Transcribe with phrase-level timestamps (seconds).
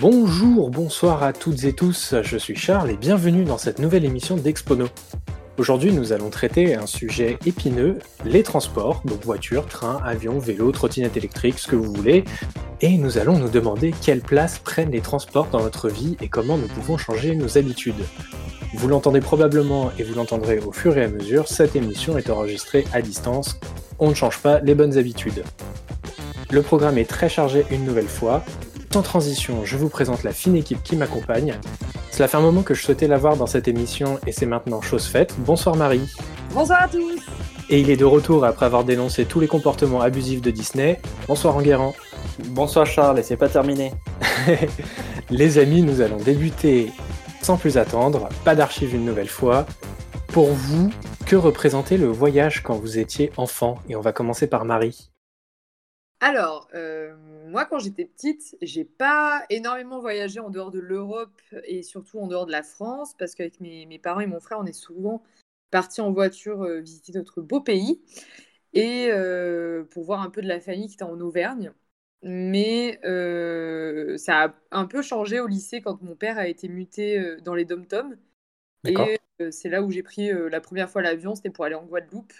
[0.00, 4.36] Bonjour, bonsoir à toutes et tous, je suis Charles et bienvenue dans cette nouvelle émission
[4.36, 4.86] d'Expono.
[5.56, 11.16] Aujourd'hui, nous allons traiter un sujet épineux, les transports, donc voitures, trains, avions, vélos, trottinettes
[11.16, 12.24] électriques, ce que vous voulez,
[12.80, 16.58] et nous allons nous demander quelle place prennent les transports dans notre vie et comment
[16.58, 18.04] nous pouvons changer nos habitudes.
[18.74, 22.84] Vous l'entendez probablement et vous l'entendrez au fur et à mesure, cette émission est enregistrée
[22.92, 23.60] à distance,
[24.00, 25.44] on ne change pas les bonnes habitudes.
[26.50, 28.44] Le programme est très chargé une nouvelle fois,
[28.94, 31.58] sans transition, je vous présente la fine équipe qui m'accompagne.
[32.12, 34.80] Cela fait un moment que je souhaitais la voir dans cette émission et c'est maintenant
[34.82, 35.34] chose faite.
[35.38, 36.08] Bonsoir Marie.
[36.52, 37.20] Bonsoir à tous.
[37.70, 41.00] Et il est de retour après avoir dénoncé tous les comportements abusifs de Disney.
[41.26, 41.92] Bonsoir Enguerrand.
[42.50, 43.92] Bonsoir Charles, et c'est pas terminé.
[45.28, 46.92] les amis, nous allons débuter
[47.42, 48.28] sans plus attendre.
[48.44, 49.66] Pas d'archives une nouvelle fois.
[50.28, 50.92] Pour vous,
[51.26, 53.74] que représentait le voyage quand vous étiez enfant?
[53.88, 55.10] Et on va commencer par Marie.
[56.20, 57.12] Alors, euh,
[57.54, 62.26] moi, quand j'étais petite, j'ai pas énormément voyagé en dehors de l'Europe et surtout en
[62.26, 65.22] dehors de la France, parce qu'avec mes, parents et mon frère, on est souvent
[65.70, 68.02] partis en voiture euh, visiter notre beau pays
[68.72, 71.72] et euh, pour voir un peu de la famille qui était en Auvergne.
[72.22, 72.98] Mais
[74.18, 77.64] ça a un peu changé au lycée quand mon père a été muté dans les
[77.64, 78.16] dom-toms.
[78.84, 78.96] Et
[79.52, 82.32] c'est là où j'ai pris la première fois l'avion, c'était pour aller en Guadeloupe.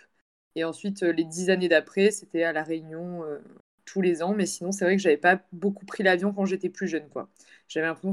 [0.56, 3.22] Et ensuite, les dix années d'après, c'était à La Réunion,
[3.84, 6.68] tous les ans, mais sinon, c'est vrai que j'avais pas beaucoup pris l'avion quand j'étais
[6.70, 7.28] plus jeune, quoi.
[7.68, 8.12] J'avais l'impression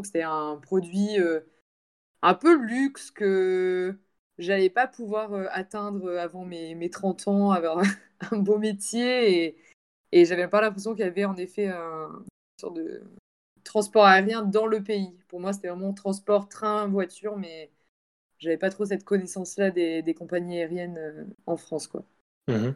[0.00, 1.40] que, c'était un produit euh,
[2.22, 3.98] un peu luxe que
[4.38, 7.82] j'allais pas pouvoir euh, atteindre avant mes, mes 30 ans, avoir
[8.32, 9.56] un beau métier et,
[10.12, 12.24] et j'avais pas l'impression qu'il y avait en effet un
[12.60, 13.02] sorte de
[13.64, 15.16] transport aérien dans le pays.
[15.28, 17.70] Pour moi, c'était vraiment transport, train, voiture, mais
[18.38, 22.04] j'avais pas trop cette connaissance-là des, des compagnies aériennes euh, en France, quoi.
[22.48, 22.72] Mmh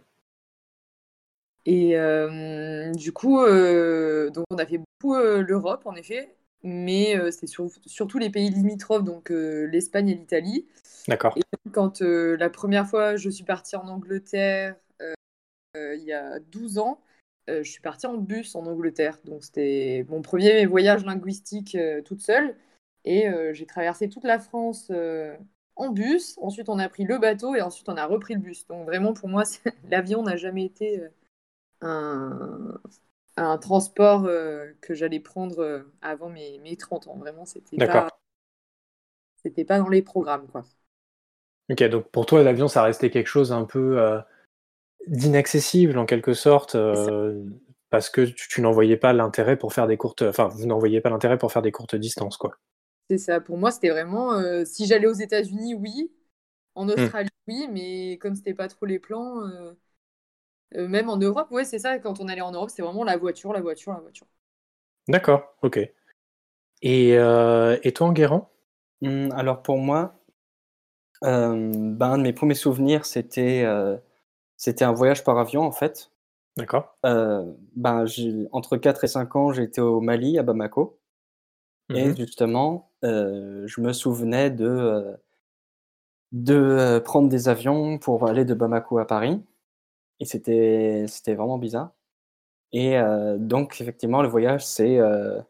[1.66, 7.18] et euh, du coup, euh, donc on a fait beaucoup euh, l'Europe, en effet, mais
[7.32, 7.52] c'était
[7.86, 10.66] surtout les pays limitrophes, donc l'Espagne et l'Italie.
[11.08, 11.36] D'accord.
[11.36, 14.76] Et quand la première fois je suis partie en Angleterre,
[15.74, 17.00] il y a 12 ans,
[17.48, 19.18] je suis partie en bus en Angleterre.
[19.24, 22.56] Donc c'était mon premier voyage linguistique toute seule.
[23.04, 24.90] Et j'ai traversé toute la France
[25.76, 26.36] en bus.
[26.40, 28.66] Ensuite, on a pris le bateau et ensuite, on a repris le bus.
[28.66, 29.44] Donc vraiment, pour moi,
[29.90, 31.00] l'avion n'a jamais été
[31.80, 32.78] un,
[33.36, 37.16] un transport euh, que j'allais prendre euh, avant mes, mes 30 ans.
[37.16, 38.08] Vraiment, c'était pas,
[39.42, 40.64] c'était pas dans les programmes, quoi.
[41.70, 44.20] Ok, donc pour toi, l'avion, ça restait quelque chose un peu euh,
[45.08, 46.76] d'inaccessible en quelque sorte,
[47.90, 51.00] parce que tu, n'en voyais pas l'intérêt pour faire des courtes, enfin, vous n'en voyez
[51.00, 52.56] pas l'intérêt pour faire des courtes distances, quoi.
[53.10, 53.40] C'est ça.
[53.40, 56.12] Pour moi, c'était vraiment, si j'allais aux États-Unis, oui.
[56.74, 56.90] En hmm.
[56.90, 59.42] Australie, oui, mais comme c'était pas trop les plans,
[60.74, 61.98] euh, même en Europe, ouais, c'est ça.
[61.98, 64.26] Quand on allait en Europe, c'est vraiment la voiture, la voiture, la voiture.
[65.08, 65.80] D'accord, ok.
[66.82, 68.50] Et, euh, et toi, Enguerrand?
[69.00, 70.20] Mmh, Alors pour moi,
[71.24, 73.64] euh, ben, un de mes premiers souvenirs, c'était
[74.56, 76.10] c'était un voyage par avion, en fait.
[76.56, 76.86] D'accord.
[77.04, 78.06] ben,
[78.52, 80.98] entre 4 et 5 ans, j'étais au Mali, à Bamako.
[81.94, 85.16] Et mmh justement, je me souvenais de,
[86.30, 89.42] de prendre des avions pour aller de Bamako à Paris.
[90.20, 91.92] Et c'était c'était vraiment bizarre.
[92.72, 95.40] Et euh, donc effectivement, le voyage, c'est, euh,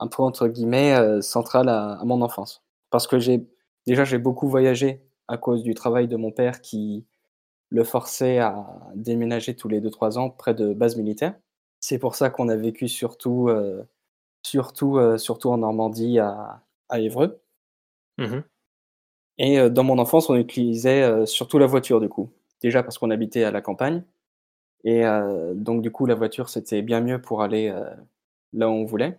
[0.00, 2.64] un peu entre guillemets, euh, «central» à à mon enfance.
[2.90, 3.46] Parce que j'ai
[3.86, 7.06] déjà, j'ai beaucoup voyagé à cause du travail de mon père qui
[7.70, 11.34] le forçait à déménager tous les 2-3 ans près de bases militaires.
[11.80, 13.50] C'est pour ça qu'on a vécu surtout,
[14.44, 17.40] surtout, surtout en Normandie à à Évreux.
[18.18, 18.40] Mmh
[19.38, 22.30] et dans mon enfance, on utilisait, surtout la voiture du coup.
[22.62, 24.04] Déjà parce qu'on habitait à la campagne.
[24.84, 27.90] Et euh, donc, du coup, la voiture, c'était bien mieux pour aller euh,
[28.52, 29.18] là où on voulait.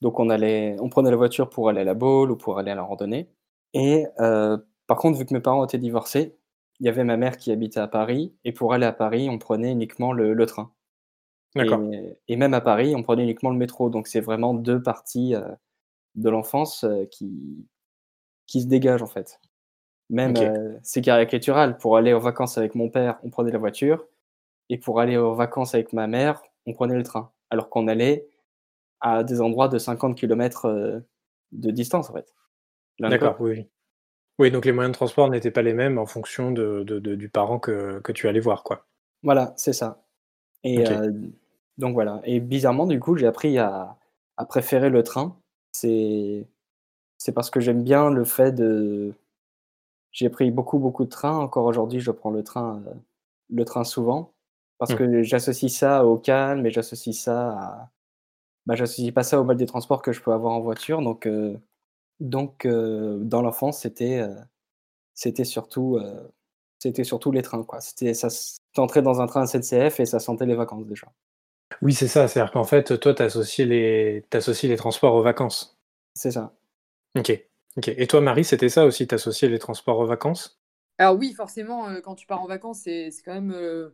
[0.00, 2.70] Donc, on, allait, on prenait la voiture pour aller à la boule ou pour aller
[2.70, 3.28] à la randonnée.
[3.74, 6.36] Et euh, par contre, vu que mes parents étaient divorcés,
[6.80, 8.34] il y avait ma mère qui habitait à Paris.
[8.44, 10.72] Et pour aller à Paris, on prenait uniquement le, train.
[11.54, 11.80] D'accord.
[12.28, 13.90] Et, même à Paris, on prenait uniquement le métro.
[13.90, 15.34] Donc, c'est vraiment deux parties
[16.14, 17.66] de l'enfance qui,
[18.46, 19.38] qui se dégagent, en fait.
[20.10, 21.78] Même, euh, c'est caricatural.
[21.78, 24.06] Pour aller aux vacances avec mon père, on prenait la voiture.
[24.68, 27.30] Et pour aller aux vacances avec ma mère, on prenait le train.
[27.48, 28.28] Alors qu'on allait
[29.00, 31.00] à des endroits de 50 km euh,
[31.52, 32.34] de distance, en fait.
[32.98, 33.66] D'accord, oui.
[34.38, 37.58] Oui, donc les moyens de transport n'étaient pas les mêmes en fonction de, du parent
[37.58, 38.86] que, que, tu allais voir, quoi.
[39.22, 40.02] Voilà, c'est ça.
[40.64, 41.12] Et euh,
[41.78, 42.20] donc voilà.
[42.24, 43.96] Et bizarrement, du coup, j'ai appris à,
[44.36, 45.36] à préférer le train.
[45.72, 46.46] C'est
[47.34, 49.14] parce que j'aime bien le fait de
[50.12, 51.38] j'ai pris beaucoup, beaucoup de trains.
[51.38, 52.94] Encore aujourd'hui, je prends le train, euh,
[53.50, 54.32] le train souvent
[54.78, 54.96] parce mmh.
[54.96, 57.90] que j'associe ça au calme et j'associe ça
[58.66, 61.02] bah, j'associe pas ça au mode des transports que je peux avoir en voiture.
[61.02, 61.28] Donc,
[62.20, 64.24] donc dans l'enfance, c'était
[65.14, 65.98] c'était surtout,
[66.78, 67.62] c'était surtout les trains.
[67.62, 67.80] Quoi.
[67.80, 68.28] C'était, ça,
[68.72, 71.08] t'entrais dans un train SNCF et ça sentait les vacances déjà.
[71.82, 72.26] Oui, c'est ça.
[72.26, 75.78] C'est-à-dire qu'en fait, toi, tu associes les, les transports aux vacances.
[76.14, 76.52] C'est ça.
[77.16, 77.46] Ok.
[77.86, 80.60] Et toi, Marie, c'était ça aussi, t'associais les transports aux vacances?
[80.98, 83.92] Alors oui, forcément, quand tu pars en vacances, c'est, quand même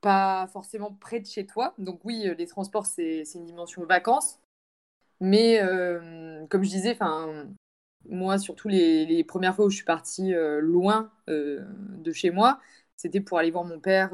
[0.00, 1.74] pas forcément près de chez toi.
[1.78, 4.40] Donc oui, les transports, c'est, une dimension vacances.
[5.20, 5.60] Mais
[6.50, 6.98] comme je disais,
[8.08, 12.58] moi, surtout les, les, premières fois où je suis partie loin de chez moi,
[12.96, 14.12] c'était pour aller voir mon père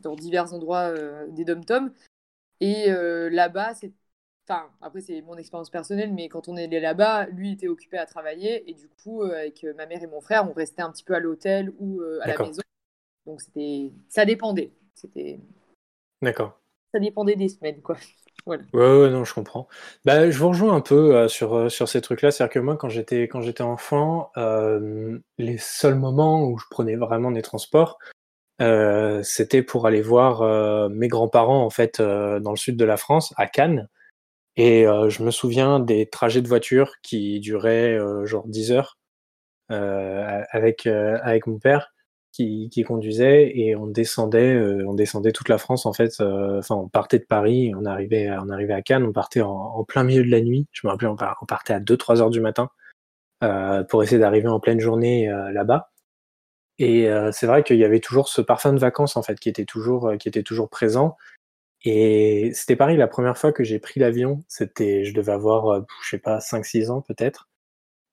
[0.00, 0.92] dans divers endroits
[1.28, 1.92] des dom-toms.
[2.60, 2.90] Et
[3.30, 3.92] là-bas, c'est
[4.48, 7.98] Enfin, après, c'est mon expérience personnelle, mais quand on est allé là-bas, lui était occupé
[7.98, 8.68] à travailler.
[8.68, 11.20] Et du coup, avec ma mère et mon frère, on restait un petit peu à
[11.20, 12.62] l'hôtel ou à la maison.
[13.24, 14.72] Donc, c'était ça dépendait.
[14.94, 15.38] C'était.
[16.20, 16.58] D'accord.
[16.92, 17.96] Ça dépendait des semaines, quoi.
[18.44, 18.64] Voilà.
[18.72, 19.68] Ouais, ouais, non, je comprends.
[20.04, 22.32] Bah, je vous rejoins un peu sur, sur ces trucs-là.
[22.32, 24.32] C'est-à-dire que moi, quand j'étais, quand j'étais enfant,
[25.38, 28.00] les seuls moments où je prenais vraiment des transports,
[28.62, 32.84] euh, c'était pour aller voir euh, mes grands-parents en fait euh, dans le sud de
[32.84, 33.88] la France, à Cannes.
[34.56, 38.98] Et je me souviens des trajets de voiture qui duraient genre 10 heures
[39.70, 41.92] avec avec mon père
[42.32, 46.20] qui, qui, conduisait et on descendait on descendait toute la France en fait.
[46.20, 50.04] Enfin, on partait de Paris, on arrivait on arrivait à Cannes, on partait en, plein
[50.04, 50.66] milieu de la nuit.
[50.72, 52.68] Je me rappelle, on, on partait à 2-3 heures du matin
[53.88, 55.90] pour essayer d'arriver en pleine journée là-bas.
[56.78, 59.64] Et c'est vrai qu'il y avait toujours ce parfum de vacances en fait qui était
[59.64, 61.16] toujours, qui était toujours présent.
[61.84, 66.10] Et c'était pareil la première fois que j'ai pris l'avion, c'était, je devais avoir, je
[66.10, 67.48] sais pas, 5-6 ans peut-être.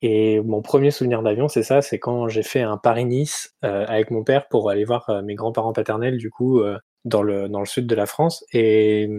[0.01, 4.24] Et mon premier souvenir d'avion, c'est ça, c'est quand j'ai fait un Paris-Nice avec mon
[4.24, 6.62] père pour aller voir mes grands-parents paternels du coup
[7.06, 8.45] dans le dans le sud de la France.
[8.54, 9.10] Et,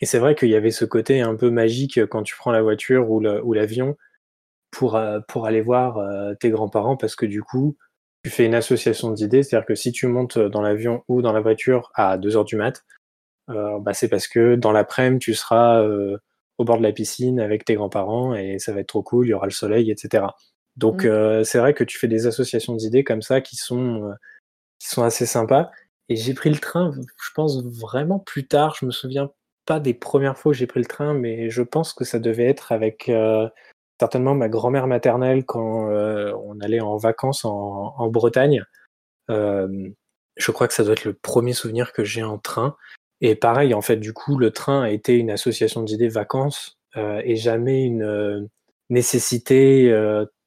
[0.00, 2.62] et c'est vrai qu'il y avait ce côté un peu magique quand tu prends la
[2.62, 3.96] voiture ou l'avion
[4.70, 5.98] pour pour aller voir
[6.38, 7.76] tes grands-parents parce que du coup
[8.24, 11.40] tu fais une association d'idées, c'est-à-dire que si tu montes dans l'avion ou dans la
[11.40, 13.01] voiture à 2 heures du mat, euh,
[13.48, 16.18] bah c'est parce que dans l'après-midi, tu seras euh,
[16.58, 19.30] au bord de la piscine avec tes grands-parents et ça va être trop cool, il
[19.30, 20.26] y aura le soleil, etc.
[20.76, 21.08] Donc mmh.
[21.08, 24.12] euh, c'est vrai que tu fais des associations d'idées comme ça qui sont,
[24.78, 25.70] qui sont assez sympas.
[26.08, 29.30] Et j'ai pris le train, je pense vraiment plus tard, je me souviens
[29.66, 32.46] pas des premières fois où j'ai pris le train, mais je pense que ça devait
[32.46, 33.08] être avec
[34.02, 38.64] certainement ma grand-mère maternelle quand euh, on allait en vacances en, Bretagne.
[39.30, 39.88] Euh,
[40.36, 42.74] je crois que ça doit être le premier souvenir que j'ai en train.
[43.22, 47.22] Et pareil, en fait, du coup, le train a été une association d'idées vacances euh,
[47.24, 48.48] et jamais une
[48.90, 49.90] nécessité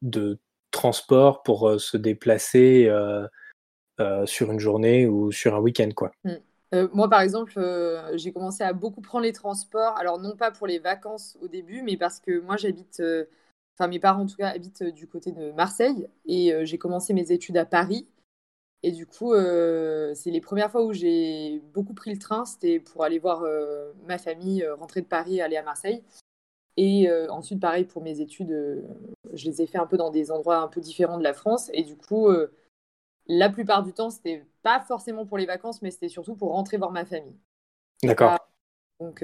[0.04, 0.40] de
[0.70, 2.92] transport pour se déplacer
[4.26, 6.12] sur une journée ou sur un week-end, quoi.
[6.26, 6.88] Mmh.
[6.94, 7.54] moi, par exemple,
[8.16, 9.98] j'ai commencé à beaucoup prendre les transports.
[9.98, 13.02] Alors, non pas pour les vacances au début, mais parce que moi, j'habite
[13.78, 16.78] Enfin, mes parents, en tout cas, habitent euh, du côté de Marseille et euh, j'ai
[16.78, 18.08] commencé mes études à Paris.
[18.84, 22.46] Et du coup, euh, c'est les premières fois où j'ai beaucoup pris le train.
[22.46, 23.44] C'était pour aller voir
[24.06, 26.04] ma famille, rentrer de Paris, aller à Marseille.
[26.78, 28.84] Et ensuite, pareil pour mes études,
[29.34, 31.70] je les ai fait un peu dans des endroits un peu différents de la France.
[31.74, 32.30] Et du coup,
[33.28, 36.78] la plupart du temps, c'était pas forcément pour les vacances, mais c'était surtout pour rentrer
[36.78, 37.38] voir ma famille.
[38.04, 38.38] D'accord.
[39.00, 39.24] Donc,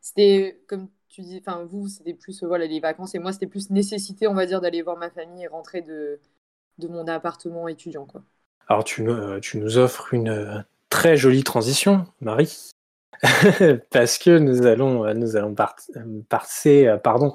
[0.00, 3.70] c'était comme tu dis, enfin vous, c'était plus voilà les vacances et moi c'était plus
[3.70, 6.20] nécessité, on va dire, d'aller voir ma famille et rentrer de,
[6.78, 8.22] de mon appartement étudiant quoi.
[8.70, 10.60] Alors tu, euh, tu nous offres une euh,
[10.90, 12.70] très jolie transition, Marie,
[13.90, 15.56] parce que nous allons euh, nous allons
[16.28, 17.32] passer pardon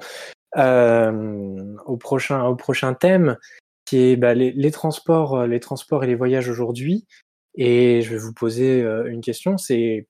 [0.56, 3.36] au prochain au prochain thème
[3.84, 7.06] qui est bah, les, les, transports les transports et les voyages aujourd'hui.
[7.54, 10.08] Et je vais vous poser une question, c'est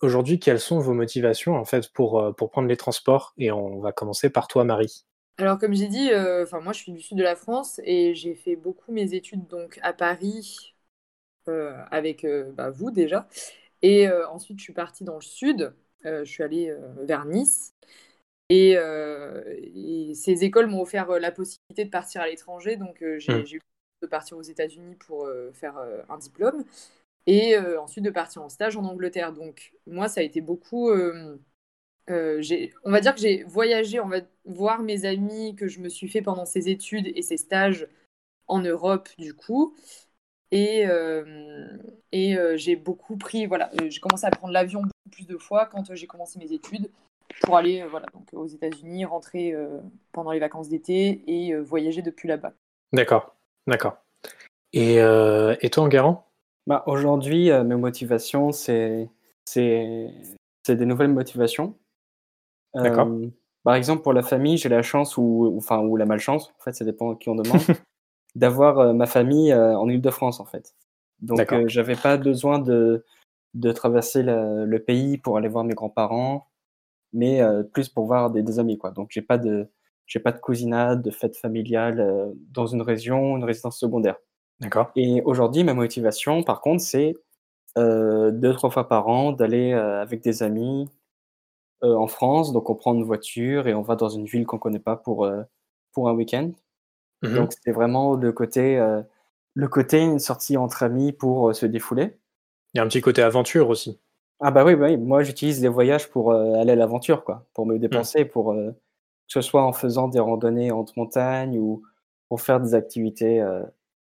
[0.00, 3.34] Aujourd'hui, quelles sont vos motivations en fait pour, pour prendre les transports?
[3.38, 5.04] Et on va commencer par toi, Marie.
[5.38, 8.14] Alors, comme j'ai dit, euh, enfin moi, je suis du sud de la France et
[8.14, 10.74] j'ai fait beaucoup mes études donc à Paris
[11.48, 13.28] euh, avec bah, vous déjà.
[13.82, 15.74] Et ensuite, je suis partie dans le sud.
[16.04, 17.74] je suis allée vers Nice.
[18.48, 18.76] Et,
[20.14, 22.76] ces écoles m'ont offert la possibilité de partir à l'étranger.
[22.76, 23.56] Donc, j'ai mmh.
[23.56, 23.60] eu
[24.02, 25.76] de partir aux États-Unis pour faire
[26.08, 26.64] un diplôme
[27.26, 29.32] et euh, ensuite de partir en stage en Angleterre.
[29.32, 30.90] Donc moi, ça a été beaucoup...
[32.10, 35.80] Euh, euh, on va dire que j'ai voyagé, on va voir mes amis que je
[35.80, 37.86] me suis fait pendant ces études et ces stages
[38.48, 39.74] en Europe du coup.
[40.50, 40.84] Et,
[42.12, 45.94] et j'ai beaucoup pris, voilà, j'ai commencé à prendre l'avion beaucoup plus de fois quand
[45.94, 46.90] j'ai commencé mes études
[47.40, 49.54] pour aller voilà, donc aux États-Unis, rentrer
[50.12, 52.52] pendant les vacances d'été et voyager depuis là-bas.
[52.92, 53.34] D'accord,
[53.66, 53.96] d'accord.
[54.74, 56.28] Et, et toi, Enguerrand?
[56.66, 59.08] Bah, aujourd'hui, euh, mes motivations, c'est
[59.44, 60.12] c'est
[60.68, 61.76] des nouvelles motivations.
[62.74, 63.06] D'accord.
[63.08, 63.28] Euh,
[63.64, 66.72] par exemple, pour la famille, j'ai la chance ou, enfin, ou la malchance, en fait,
[66.72, 67.60] ça dépend qui on demande,
[68.34, 70.74] d'avoir euh, ma famille euh, en Ile-de-France, en fait.
[71.20, 71.38] Donc,
[71.68, 73.04] j'avais pas besoin de,
[73.54, 76.48] de traverser la- le pays pour aller voir mes grands-parents,
[77.12, 78.90] mais euh, plus pour voir des, des amis, quoi.
[78.90, 79.68] Donc, j'ai pas de,
[80.06, 84.16] j'ai pas de cousinade, de fête familiale euh, dans une région, une résidence secondaire.
[84.60, 84.90] D'accord.
[84.96, 87.14] Et aujourd'hui, ma motivation, par contre, c'est
[87.78, 90.88] euh, deux, trois fois par an d'aller avec des amis
[91.84, 92.52] euh, en France.
[92.52, 95.24] Donc, on prend une voiture et on va dans une ville qu'on connaît pas pour,
[95.24, 95.42] euh,
[95.90, 96.52] pour un week-end.
[97.22, 97.34] Mhm.
[97.34, 99.02] Donc, c'est vraiment le côté, euh,
[99.54, 102.16] le côté une sortie entre amis pour se défouler.
[102.72, 103.98] Il y a un petit côté aventure aussi.
[104.38, 104.96] Ah bah oui, bah oui.
[104.96, 108.76] moi j'utilise les voyages pour aller à l'aventure, quoi, pour me dépenser, pour euh, que
[109.28, 111.82] ce soit en faisant des randonnées entre montagnes ou
[112.28, 113.44] pour faire des activités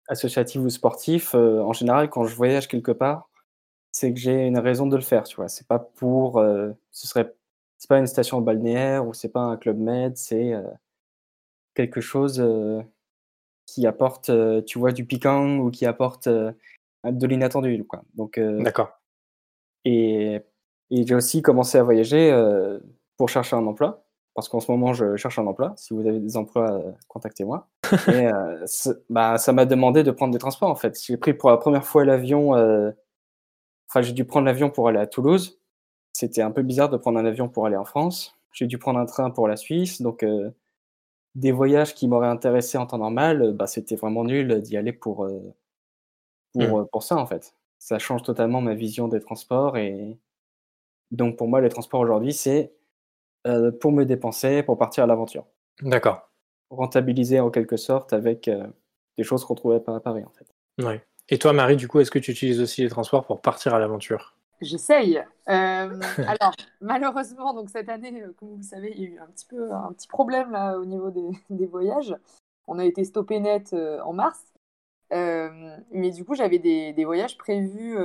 [0.07, 1.35] associatives ou sportives.
[1.35, 3.29] En général, quand je voyage quelque part,
[3.91, 5.47] c'est que j'ai une raison de le faire, tu vois.
[5.47, 6.41] C'est pas pour,
[6.91, 7.35] ce serait,
[7.85, 10.63] c'est pas une station balnéaire ou c'est pas un club med, c'est euh,
[11.75, 12.81] quelque chose euh,
[13.67, 18.01] qui apporte, euh, tu vois, du piquant ou qui apporte de l'inattendu, quoi.
[18.15, 18.89] Donc D'accord.
[19.83, 20.41] et,
[20.89, 22.33] et j'ai aussi commencé à voyager
[23.17, 25.75] pour chercher un emploi, parce qu'en ce moment, je cherche un emploi.
[25.77, 27.69] Si vous avez des emplois, contactez-moi.
[28.11, 28.31] Et
[29.11, 30.99] bah, ça m'a demandé de prendre des transports, en fait.
[31.05, 35.05] J'ai pris pour la première fois l'avion, enfin, j'ai dû prendre l'avion pour aller à
[35.05, 35.59] Toulouse.
[36.17, 38.37] C'était un peu bizarre de prendre un avion pour aller en France.
[38.53, 40.01] J'ai dû prendre un train pour la Suisse.
[40.01, 40.49] Donc, euh,
[41.35, 44.93] des voyages qui m'auraient intéressé en temps normal, euh, bah, c'était vraiment nul d'y aller
[44.93, 45.53] pour, euh,
[46.53, 47.53] pour, euh, pour ça, en fait.
[47.79, 49.75] Ça change totalement ma vision des transports.
[49.75, 50.17] Et
[51.11, 52.71] donc, pour moi, les transports aujourd'hui, c'est
[53.45, 55.45] euh, pour me dépenser, pour partir à l'aventure.
[55.81, 56.31] D'accord.
[56.69, 58.49] Rentabiliser en quelque sorte avec
[59.17, 60.47] des choses qu'on trouvait pas à Paris, en fait.
[60.81, 61.03] Ouais.
[61.27, 63.79] Et toi, Marie, du coup, est-ce que tu utilises aussi les transports pour partir à
[63.79, 64.34] l'aventure?
[64.61, 65.17] J'essaye.
[65.49, 69.19] Euh, alors, malheureusement, donc cette année, euh, comme vous le savez, il y a eu
[69.19, 72.15] un petit peu un petit problème là au niveau des, des voyages.
[72.67, 74.41] On a été stoppé net euh, en mars.
[75.13, 77.97] Euh, mais du coup, j'avais des, des voyages prévus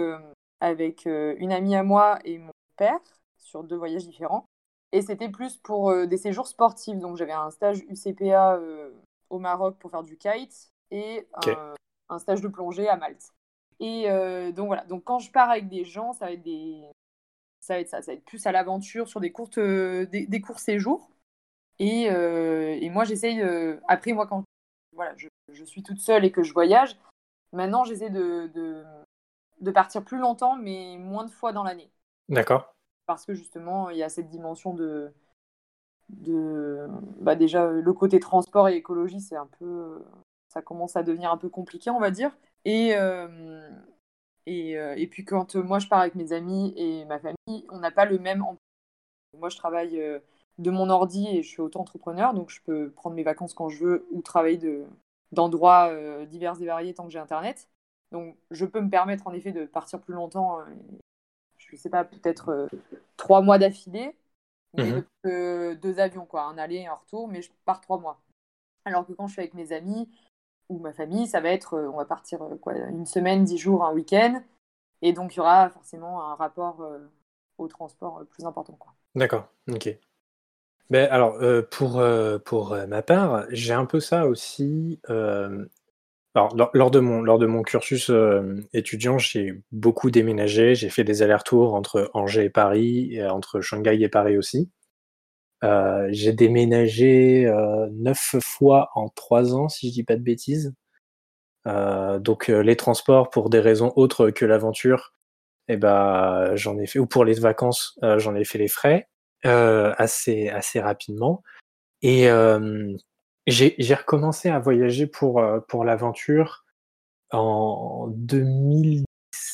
[0.61, 3.01] avec une amie à moi et mon père
[3.39, 4.45] sur deux voyages différents.
[4.93, 6.99] Et c'était plus pour des séjours sportifs.
[6.99, 8.61] Donc, j'avais un stage UCPA
[9.31, 11.27] au Maroc pour faire du kite et
[12.11, 13.33] un stage de plongée à Malte.
[13.81, 14.09] Et
[14.53, 16.83] donc voilà, donc quand je pars avec des gens, ça va être des
[17.61, 20.41] ça va être ça, ça va être plus à l'aventure sur des courtes des, des
[20.41, 21.11] courts séjours.
[21.79, 23.43] Et, et moi j'essaye
[23.89, 24.45] après moi quand
[24.93, 26.97] voilà, je, je suis toute seule et que je voyage,
[27.53, 28.85] maintenant j'essaie de, de
[29.61, 31.91] de partir plus longtemps mais moins de fois dans l'année
[32.29, 32.73] D'accord.
[33.07, 35.13] parce que justement il y a cette dimension de
[36.09, 36.89] de
[37.21, 40.03] bah déjà le côté transport et écologie c'est un peu
[40.49, 43.71] ça commence à devenir un peu compliqué on va dire et euh,
[44.47, 47.67] et, euh, et puis quand euh, moi je pars avec mes amis et ma famille
[47.71, 48.59] on n'a pas le même emploi.
[49.39, 50.03] moi je travaille
[50.59, 53.85] de mon ordi et je suis auto-entrepreneur donc je peux prendre mes vacances quand je
[53.85, 54.87] veux ou travailler de
[55.33, 55.93] d'endroits
[56.27, 57.69] divers et variés tant que j'ai internet
[58.13, 60.61] donc je peux me permettre en effet de partir plus longtemps
[61.59, 62.69] je sais pas, peut-être
[63.17, 64.17] trois mois d'affilée,
[64.75, 67.99] mais de- euh, deux avions, quoi, un aller et un retour, mais je pars trois
[67.99, 68.21] mois.
[68.85, 70.09] Alors que quand je suis avec mes amis
[70.71, 73.59] ou ma famille, ça va être, euh, on va partir euh, quoi, une semaine, dix
[73.59, 74.43] jours, un week-end,
[75.03, 76.99] et donc il y aura forcément un rapport euh,
[77.59, 78.79] au transport plus important.
[79.15, 79.49] D'accord.
[79.71, 79.91] Ok.
[80.89, 81.39] Ben, alors,
[81.71, 82.03] pour,
[82.45, 84.99] pour ma part, j'ai un peu ça aussi.
[85.09, 88.11] alors, lors, lors de mon, lors de mon cursus
[88.73, 90.75] étudiant, j'ai beaucoup déménagé.
[90.75, 94.69] J'ai fait des allers-retours entre Angers et Paris, et entre Shanghai et Paris aussi.
[95.63, 100.75] Euh, j'ai déménagé euh, neuf fois en trois ans, si je dis pas de bêtises.
[101.67, 105.13] Euh, donc, les transports, pour des raisons autres que l'aventure,
[105.69, 109.09] eh ben, j'en ai fait, ou pour les vacances, j'en ai fait les frais
[109.45, 111.43] assez, assez rapidement.
[112.03, 112.29] Et
[113.47, 116.65] j'ai recommencé à voyager pour, pour l'aventure
[117.31, 118.09] en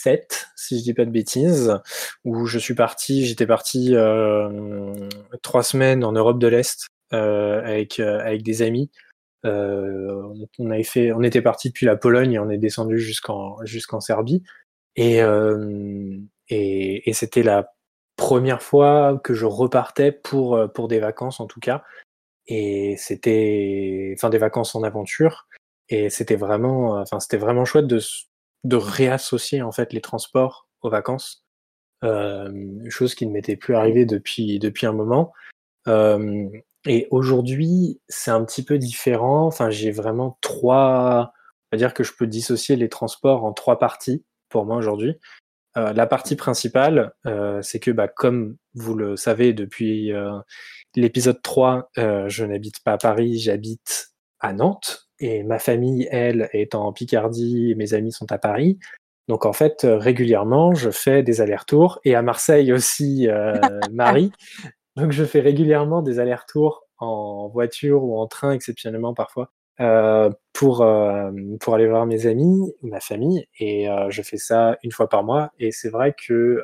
[0.06, 1.78] 2017, si je dis pas de bêtises,
[2.24, 5.08] où je suis parti, j'étais parti euh,
[5.42, 8.90] trois semaines en Europe de l'Est euh, avec, euh, avec des amis.
[9.44, 14.00] On avait fait, on était parti depuis la Pologne et on est descendu jusqu'en jusqu'en
[14.00, 14.42] Serbie.
[14.96, 15.20] Et,
[16.48, 17.72] et, et c'était la
[18.16, 21.84] première fois que je repartais pour, pour des vacances en tout cas.
[22.48, 25.46] Et c'était, enfin des vacances en aventure.
[25.90, 28.00] Et c'était vraiment, enfin c'était vraiment chouette de,
[28.66, 31.46] de réassocier en fait les transports aux vacances.
[32.04, 32.50] Euh,
[32.90, 35.32] chose qui ne m'était plus arrivée depuis, depuis un moment.
[35.88, 36.48] Euh,
[36.86, 39.46] et aujourd'hui, c'est un petit peu différent.
[39.46, 41.32] Enfin, j'ai vraiment trois.
[41.72, 45.18] On va dire que je peux dissocier les transports en trois parties pour moi aujourd'hui.
[45.74, 47.12] la partie principale,
[47.60, 50.12] c'est que bah, comme vous le savez depuis
[50.94, 55.05] l'épisode 3, je n'habite pas à Paris, j'habite à Nantes.
[55.18, 58.78] Et ma famille, elle, est en Picardie et mes amis sont à Paris.
[59.28, 62.00] Donc en fait, régulièrement, je fais des allers-retours.
[62.04, 63.28] Et à Marseille aussi,
[63.92, 64.32] Marie.
[64.96, 70.80] Donc je fais régulièrement des allers-retours en voiture ou en train, exceptionnellement parfois, euh, pour,
[70.80, 71.30] euh,
[71.60, 75.22] pour aller voir mes amis, ma famille, et euh, je fais ça une fois par
[75.22, 75.52] mois.
[75.58, 76.62] Et c'est vrai que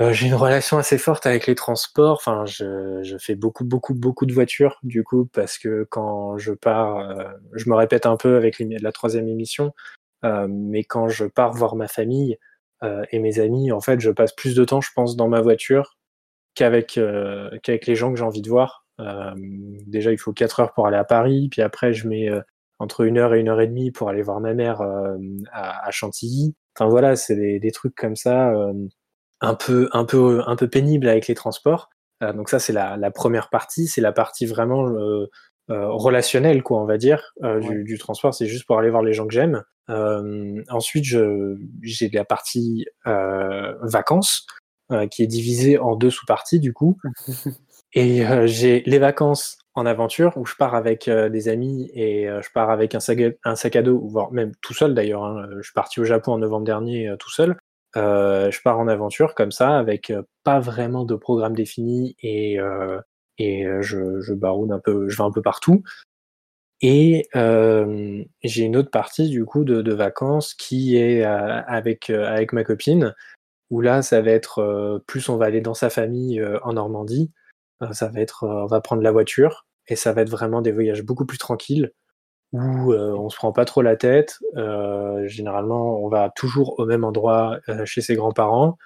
[0.00, 2.16] j'ai une relation assez forte avec les transports.
[2.16, 6.52] Enfin, je, je, fais beaucoup, beaucoup, beaucoup de voitures, du coup, parce que quand je
[6.52, 9.72] pars, je me répète un peu avec la troisième émission,
[10.22, 12.38] mais quand je pars voir ma famille
[13.10, 15.98] et mes amis, en fait, je passe plus de temps, je pense, dans ma voiture
[16.54, 16.98] qu'avec
[17.62, 18.86] qu'avec les gens que j'ai envie de voir.
[19.00, 19.34] Euh,
[19.86, 22.40] déjà, il faut 4 heures pour aller à Paris, puis après, je mets euh,
[22.78, 25.16] entre une heure et une heure et demie pour aller voir ma mère euh,
[25.52, 26.54] à, Chantilly.
[26.76, 28.52] Enfin voilà, c'est des, trucs comme ça,
[29.40, 31.90] un peu, un peu, un peu pénible avec les transports.
[32.20, 34.86] donc ça, c'est la, première partie, c'est la partie vraiment
[35.68, 38.34] relationnelle, quoi, on va dire, du, transport.
[38.34, 39.62] C'est juste pour aller voir les gens que j'aime.
[40.68, 41.04] ensuite,
[41.82, 44.46] j'ai la partie vacances
[45.10, 46.98] qui est divisée en deux sous-parties du coup.
[47.92, 52.28] Et euh, j'ai les vacances en aventure où je pars avec euh, des amis et
[52.28, 55.24] euh, je pars avec un sac, un sac à dos, voire même tout seul d'ailleurs.
[55.24, 55.48] Hein.
[55.56, 57.56] Je suis parti au Japon en novembre dernier tout seul.
[57.94, 60.12] Je pars en aventure comme ça avec
[60.44, 62.58] pas vraiment de programme défini et,
[63.38, 65.82] et je, je baroune un peu, je vais un peu partout.
[66.82, 73.14] Et j'ai une autre partie du coup de, vacances qui est avec, avec ma copine,
[73.70, 77.32] où là ça va être plus on va aller dans sa famille en Normandie,
[77.82, 80.62] euh, ça va être, euh, on va prendre la voiture et ça va être vraiment
[80.62, 81.92] des voyages beaucoup plus tranquilles
[82.52, 84.38] où euh, on se prend pas trop la tête.
[85.26, 88.76] généralement, on va toujours au même endroit chez ses grands-parents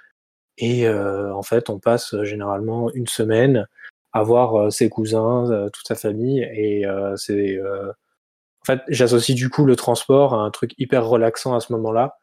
[0.59, 3.67] et en fait, on passe généralement une semaine
[4.13, 6.85] à voir ses cousins, toute sa famille et
[7.17, 11.71] c'est en fait, j'associe du coup le transport à un truc hyper relaxant à ce
[11.75, 12.17] moment-là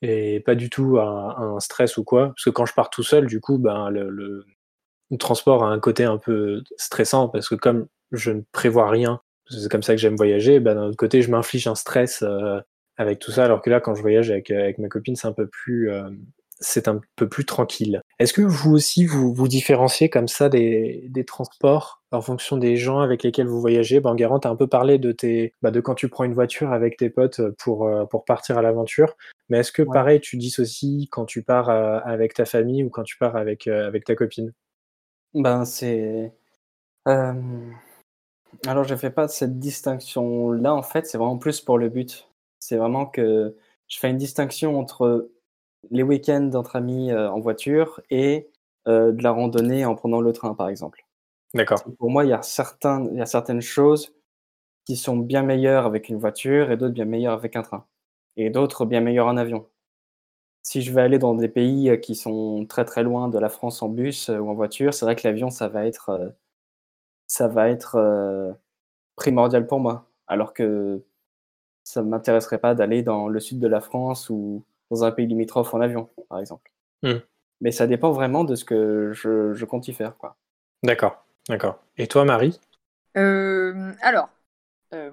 [0.00, 2.28] et pas du tout à, un stress ou quoi.
[2.28, 4.46] Parce que quand je pars tout seul, du coup, ben, le, le
[5.18, 9.20] transport a un côté un peu stressant parce que comme je ne prévois rien,
[9.60, 12.60] c'est comme ça que j'aime voyager, bah, d'un autre côté, je m'inflige un stress euh,
[12.96, 15.32] avec tout ça, alors que là, quand je voyage avec, avec ma copine, c'est un
[15.32, 16.10] peu plus, euh,
[16.60, 18.02] c'est un peu plus tranquille.
[18.18, 22.76] Est-ce que vous aussi, vous vous différenciez comme ça des, des transports en fonction des
[22.76, 24.00] gens avec lesquels vous voyagez?
[24.00, 26.34] Ben, Garant, tu as un peu parlé de, tes, bah, de quand tu prends une
[26.34, 29.16] voiture avec tes potes pour, euh, pour partir à l'aventure,
[29.48, 33.02] mais est-ce que pareil, tu dis aussi quand tu pars avec ta famille ou quand
[33.02, 34.52] tu pars avec, avec ta copine?
[35.34, 36.32] Ben, c'est.
[38.66, 42.28] Alors, je fais pas cette distinction-là, en fait, c'est vraiment plus pour le but.
[42.58, 43.56] C'est vraiment que
[43.88, 45.30] je fais une distinction entre
[45.90, 48.48] les week-ends entre amis en voiture et
[48.86, 51.04] de la randonnée en prenant le train, par exemple.
[51.54, 51.82] D'accord.
[51.98, 54.14] Pour moi, il y, a certains, il y a certaines choses
[54.84, 57.84] qui sont bien meilleures avec une voiture et d'autres bien meilleures avec un train.
[58.36, 59.66] Et d'autres bien meilleures en avion
[60.62, 63.48] si je vais aller dans des pays euh, qui sont très très loin de la
[63.48, 66.28] France en bus euh, ou en voiture, c'est vrai que l'avion, ça va être, euh,
[67.32, 68.54] ça va être
[69.16, 70.06] primordial pour moi.
[70.26, 71.02] Alors que
[71.82, 75.26] ça ne m'intéresserait pas d'aller dans le sud de la France ou dans un pays
[75.26, 76.70] limitrophe en avion, par exemple.
[77.02, 77.14] Mmh.
[77.62, 80.14] Mais ça dépend vraiment de ce que je, compte y faire.
[80.82, 81.78] D'accord, d'accord.
[81.96, 82.60] Et toi, Marie?
[83.14, 84.28] Alors,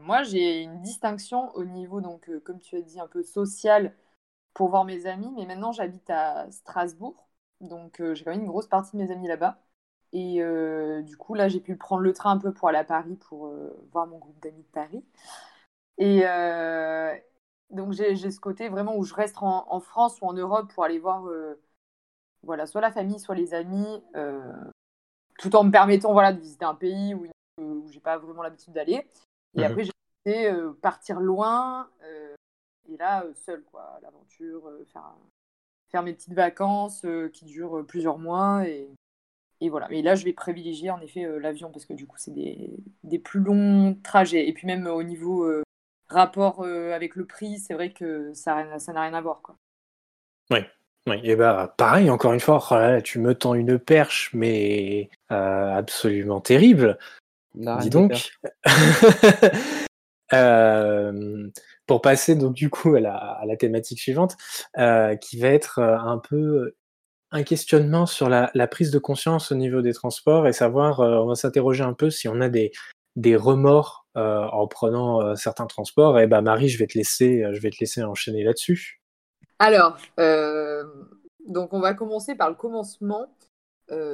[0.01, 3.93] moi, j'ai une distinction au niveau, donc, comme tu as dit, un peu social
[4.53, 5.31] pour voir mes amis.
[5.37, 7.29] Mais maintenant, j'habite à Strasbourg.
[7.61, 9.57] Donc, euh, j'ai quand même une grosse partie de mes amis là-bas.
[10.11, 12.83] Et euh, du coup, là, j'ai pu prendre le train un peu pour aller à
[12.83, 15.03] Paris pour euh, voir mon groupe d'amis de Paris.
[15.97, 16.21] Et
[17.71, 20.97] donc, j'ai ce côté vraiment où je reste en, France ou en Europe pour aller
[20.97, 21.29] voir
[22.41, 24.01] voilà, soit la famille, soit les amis,
[25.37, 27.27] tout en me permettant voilà, de visiter un pays où,
[27.61, 29.05] où j'ai pas vraiment l'habitude d'aller.
[29.55, 29.83] Et après,
[30.25, 31.89] j'ai partir loin,
[32.89, 35.13] et là, euh, seul, quoi, l'aventure, euh, faire,
[35.89, 38.67] faire mes petites vacances euh, qui durent plusieurs mois.
[38.67, 38.89] Et,
[39.61, 39.87] et voilà.
[39.89, 42.71] Mais là, je vais privilégier en effet l'avion parce que du coup, c'est des,
[43.03, 44.47] des, plus longs trajets.
[44.47, 45.45] Et puis même au niveau
[46.07, 49.41] rapport avec le prix, c'est vrai que ça n'a rien à voir.
[49.41, 49.55] Quoi.
[50.51, 50.59] Oui.
[51.07, 56.41] Oui, et bah pareil, encore une fois, oh tu me tends une perche, mais absolument
[56.41, 56.97] terrible.
[57.55, 58.31] Dis donc.
[60.33, 61.49] euh,
[61.87, 64.37] pour passer donc du coup à la, thématique suivante,
[64.77, 66.75] euh, qui va être euh, un peu
[67.31, 71.27] un questionnement sur la, prise de conscience au niveau des transports et savoir, euh, on
[71.27, 72.71] va s'interroger un peu si on a des,
[73.35, 76.19] remords en prenant certains transports.
[76.19, 79.01] Et bah Marie, je vais te laisser, je vais te laisser enchaîner là-dessus.
[79.59, 79.97] Alors,
[81.47, 83.27] Donc, on va commencer par le commencement.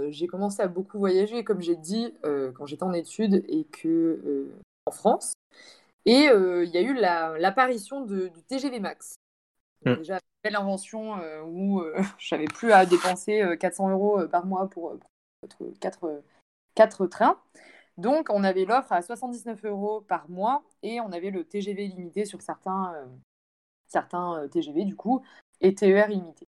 [0.09, 4.47] j'ai commencé à beaucoup voyager, comme j'ai dit, quand j'étais en études et que
[4.85, 5.33] en France.
[6.05, 9.15] Et il y a eu l'apparition du TGV Max.
[9.85, 9.95] Mm.
[9.95, 11.81] Déjà, belle invention où
[12.17, 14.97] je n'avais plus à dépenser 400 euros par mois pour,
[15.41, 16.21] pour 4,
[16.75, 17.39] 4 trains.
[17.97, 22.25] Donc, on avait l'offre à 79 euros par mois et on avait le TGV limité
[22.25, 23.05] sur certains, euh,
[23.87, 25.21] certains euh, TGV, du coup,
[25.61, 26.47] et TER limité.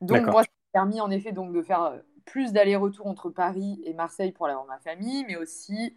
[0.00, 3.80] Donc, moi, ça m'a permis en effet donc, de faire euh, plus d'allers-retours entre Paris
[3.84, 5.94] et Marseille pour aller voir ma famille, mais aussi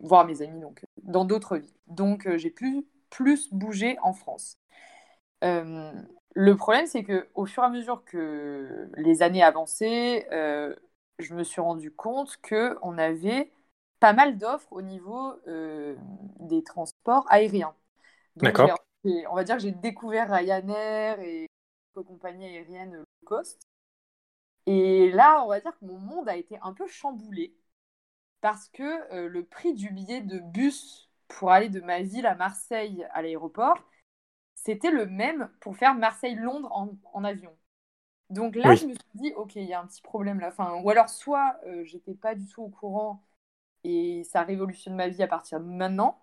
[0.00, 1.70] voir mes amis donc, dans d'autres villes.
[1.86, 4.56] Donc, j'ai pu plus bouger en France.
[5.42, 10.26] Le problème, c'est que au fur et à mesure que les années avançaient,
[11.18, 13.50] je me suis rendu compte qu'on avait
[14.00, 15.94] pas mal d'offres au niveau euh,
[16.40, 17.74] des transports aériens.
[18.36, 18.70] D'accord.
[19.04, 21.46] On va dire que j'ai découvert Ryanair et
[21.94, 23.60] compagnies aériennes low cost.
[24.66, 27.54] Et là, on va dire que mon monde a été un peu chamboulé
[28.40, 32.34] parce que euh, le prix du billet de bus pour aller de ma ville à
[32.34, 33.78] Marseille à l'aéroport,
[34.64, 36.70] c'était le même pour faire Marseille-Londres
[37.14, 37.56] en, avion.
[38.28, 40.48] Donc là, je me suis dit, ok, il y a un petit problème là.
[40.48, 43.24] Enfin, ou alors, soit euh, j'étais pas du tout au courant
[43.84, 46.22] et ça révolutionne ma vie à partir de maintenant.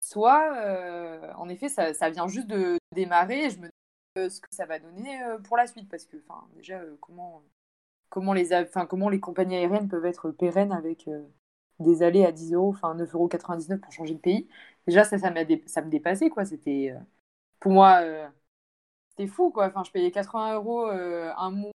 [0.00, 3.72] Soit, euh, en effet, ça, ça, vient juste de démarrer et je me dis
[4.18, 5.88] euh, ce que ça va donner euh, pour la suite.
[5.88, 7.42] Parce que, enfin, déjà, comment,
[8.08, 8.48] comment, les,
[8.88, 11.08] comment les compagnies aériennes peuvent être pérennes avec
[11.80, 14.48] des allées à 10 euros, enfin 9,99 euros pour changer de pays.
[14.88, 15.32] Déjà, ça, ça,
[15.66, 16.44] ça me dépassait, quoi.
[16.44, 16.92] C'était,
[17.60, 18.02] pour moi,
[19.10, 19.66] c'était fou, quoi.
[19.66, 21.72] Enfin, je payais 80 euros un mois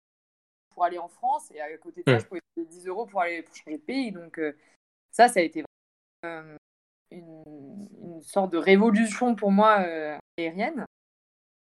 [0.73, 3.21] pour aller en France et à côté de ça, je pouvais payer 10 euros pour
[3.21, 4.13] aller pour changer de pays.
[4.13, 4.57] Donc euh,
[5.11, 5.65] ça, ça a été
[6.25, 6.57] euh,
[7.11, 10.85] une, sorte de révolution pour moi euh, aérienne.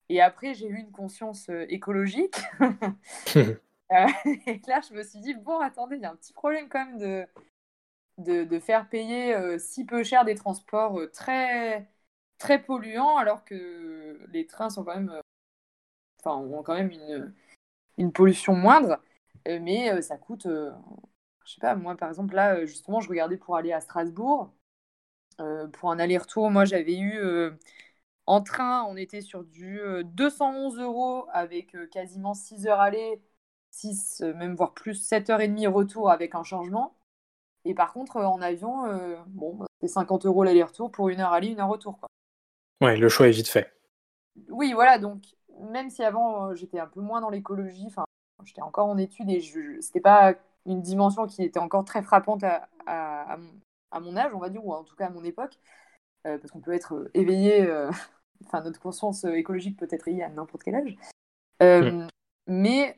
[0.10, 2.38] Et après, j'ai eu une conscience écologique.
[3.36, 6.86] et là, je me suis dit, bon, attendez, il y a un petit problème quand
[6.86, 7.26] même de,
[8.24, 11.90] de, faire payer si peu cher des transports très,
[12.38, 15.22] très polluants, alors que les trains sont quand même,
[16.20, 17.34] enfin, ont quand même une,
[17.98, 19.00] une pollution moindre,
[19.48, 20.72] euh, mais euh, ça coûte, euh,
[21.46, 24.54] je sais pas, moi par exemple là, justement, je regardais pour aller à Strasbourg,
[25.74, 27.20] pour un aller-retour, moi j'avais eu
[28.28, 33.22] en train, on était sur du 211 euros avec quasiment 6 heures aller,
[33.72, 36.96] 6, même voire plus 7 heures et demie retour avec un changement.
[37.66, 38.86] Et par contre, en avion,
[39.28, 42.00] bon, bah, c'est 50 euros l'aller-retour pour une heure aller, une heure retour.
[42.00, 42.10] Quoi.
[42.82, 43.72] Ouais, le choix est vite fait.
[44.50, 45.24] Oui, voilà, donc
[45.70, 48.06] même si avant euh, j'étais un peu moins dans l'écologie, enfin
[48.44, 50.34] j'étais encore en études et je, c'était pas
[50.66, 54.74] une dimension qui était encore très frappante à, à, mon âge, on va dire, ou
[54.74, 55.58] en tout cas à mon époque,
[56.26, 57.70] euh, parce qu'on peut être euh, éveillé,
[58.46, 60.96] enfin notre conscience écologique peut être éveillée à n'importe quel âge.
[61.62, 62.08] Mm.
[62.48, 62.98] Mais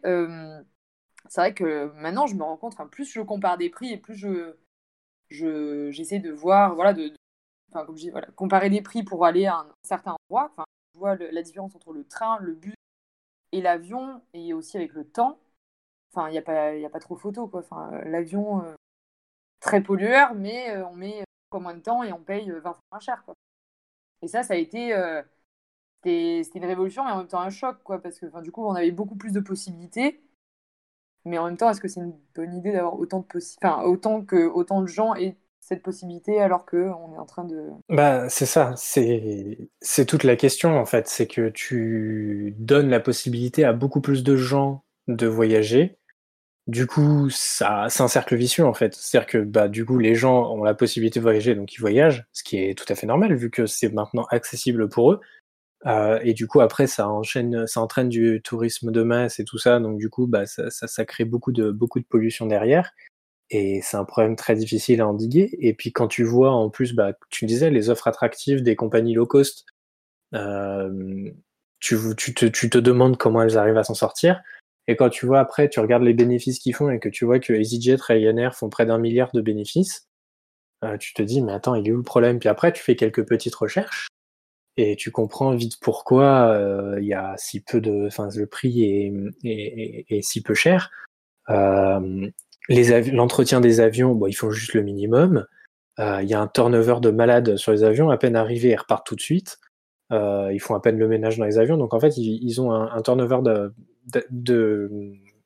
[1.29, 4.15] c'est vrai que maintenant je me rends compte, plus je compare des prix et plus
[4.15, 4.55] je,
[5.29, 7.13] je j'essaie de voir, voilà, de,
[7.73, 10.51] comme je dis, voilà, comparer des prix pour aller à un certain endroit.
[10.53, 12.75] Enfin, je vois la différence entre le train, le bus
[13.53, 15.39] et l'avion, et aussi avec le temps.
[16.13, 17.61] Enfin, il n'y a, pas, a pas trop photo, quoi.
[17.61, 18.75] Enfin, l'avion, euh,
[19.59, 22.79] très pollueur, mais euh, on met pas moins de temps et on paye 20 fois
[22.91, 23.35] moins cher, quoi.
[24.23, 24.93] Et ça, ça a été...
[24.95, 25.21] Euh,
[26.03, 28.75] c'était une révolution, mais en même temps un choc, quoi, parce que du coup, on
[28.75, 30.21] avait beaucoup plus de possibilités.
[31.25, 34.21] Mais en même temps, est-ce que c'est une bonne idée d'avoir autant de enfin, autant
[34.23, 37.69] que autant de gens aient cette possibilité alors qu'on est en train de...
[37.89, 43.63] Bah, c'est ça, c'est toute la question en fait, c'est que tu donnes la possibilité
[43.63, 45.97] à beaucoup plus de gens de voyager.
[46.67, 48.93] Du coup, ça, c'est un cercle vicieux en fait.
[48.93, 52.25] C'est-à-dire que bah, du coup, les gens ont la possibilité de voyager, donc ils voyagent,
[52.33, 55.21] ce qui est tout à fait normal vu que c'est maintenant accessible pour eux.
[55.85, 59.57] Euh, et du coup, après, ça enchaîne, ça entraîne du tourisme de masse et tout
[59.57, 59.79] ça.
[59.79, 62.91] Donc du coup, bah, ça, ça, ça crée beaucoup de, beaucoup de pollution derrière.
[63.49, 65.49] Et c'est un problème très difficile à endiguer.
[65.59, 69.13] Et puis quand tu vois en plus, bah, tu disais, les offres attractives des compagnies
[69.13, 69.65] low cost,
[70.33, 71.31] euh,
[71.79, 74.41] tu, tu, te, tu, te, demandes comment elles arrivent à s'en sortir.
[74.87, 77.39] Et quand tu vois après, tu regardes les bénéfices qu'ils font et que tu vois
[77.39, 80.07] que EasyJet, Ryanair font près d'un milliard de bénéfices,
[80.83, 82.39] euh, tu te dis, mais attends, il est où le problème?
[82.39, 84.07] Puis après, tu fais quelques petites recherches
[84.77, 88.83] et tu comprends vite pourquoi euh, il y a si peu de, enfin, le prix
[88.83, 90.89] est, est, est, si peu cher.
[91.49, 92.29] Euh,
[92.69, 95.45] L'entretien des avions, bon, ils font juste le minimum.
[95.99, 98.09] Euh, il y a un turnover de malades sur les avions.
[98.09, 99.59] À peine arrivés, ils repartent tout de suite.
[100.11, 101.77] Euh, ils font à peine le ménage dans les avions.
[101.77, 103.73] Donc en fait, ils, ont un, turnover de,
[104.29, 104.89] de,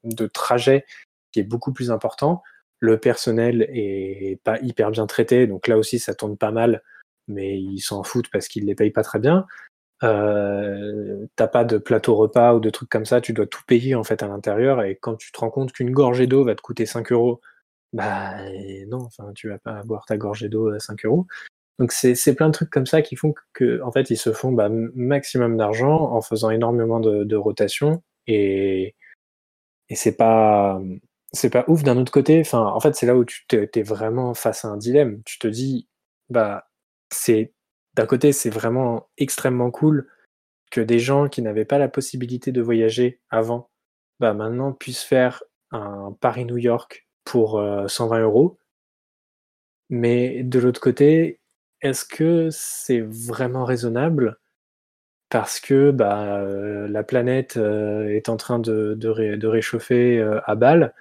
[0.04, 0.86] de, trajet
[1.32, 2.44] qui est beaucoup plus important.
[2.80, 5.48] Le personnel est pas hyper bien traité.
[5.48, 6.84] Donc là aussi, ça tourne pas mal.
[7.28, 9.46] Mais ils s'en foutent parce qu'ils les payent pas très bien.
[10.04, 13.96] Euh, t'as pas de plateau repas ou de trucs comme ça, tu dois tout payer
[13.96, 14.84] en fait à l'intérieur.
[14.84, 17.42] Et quand tu te rends compte qu'une gorgée d'eau va te coûter 5 euros,
[17.94, 18.36] bah
[18.90, 21.28] non, enfin tu vas pas boire ta gorgée d'eau à 5 euros.
[21.80, 24.52] Donc c'est plein de trucs comme ça qui font que en fait ils se font
[24.52, 28.96] bah, maximum d'argent en faisant énormément de, de rotation et,
[29.90, 30.82] et c'est pas
[31.34, 32.40] c'est pas ouf d'un autre côté.
[32.42, 35.22] Enfin, en fait, c'est là où tu t'es vraiment face à un dilemme.
[35.26, 35.88] Tu te dis,
[36.30, 36.67] bah,
[37.12, 37.54] c'est
[37.96, 40.08] d'un côté, c'est vraiment extrêmement cool
[40.72, 43.70] que des gens qui n'avaient pas la possibilité de voyager avant,
[44.20, 48.60] bah, maintenant puissent faire un Paris-New York pour 120 euh, euros.
[49.89, 51.39] Mais de l'autre côté,
[51.82, 54.38] est-ce que c'est vraiment raisonnable?
[55.30, 60.93] Parce que bah, euh, la planète euh, est en train de, de, réchauffer à balle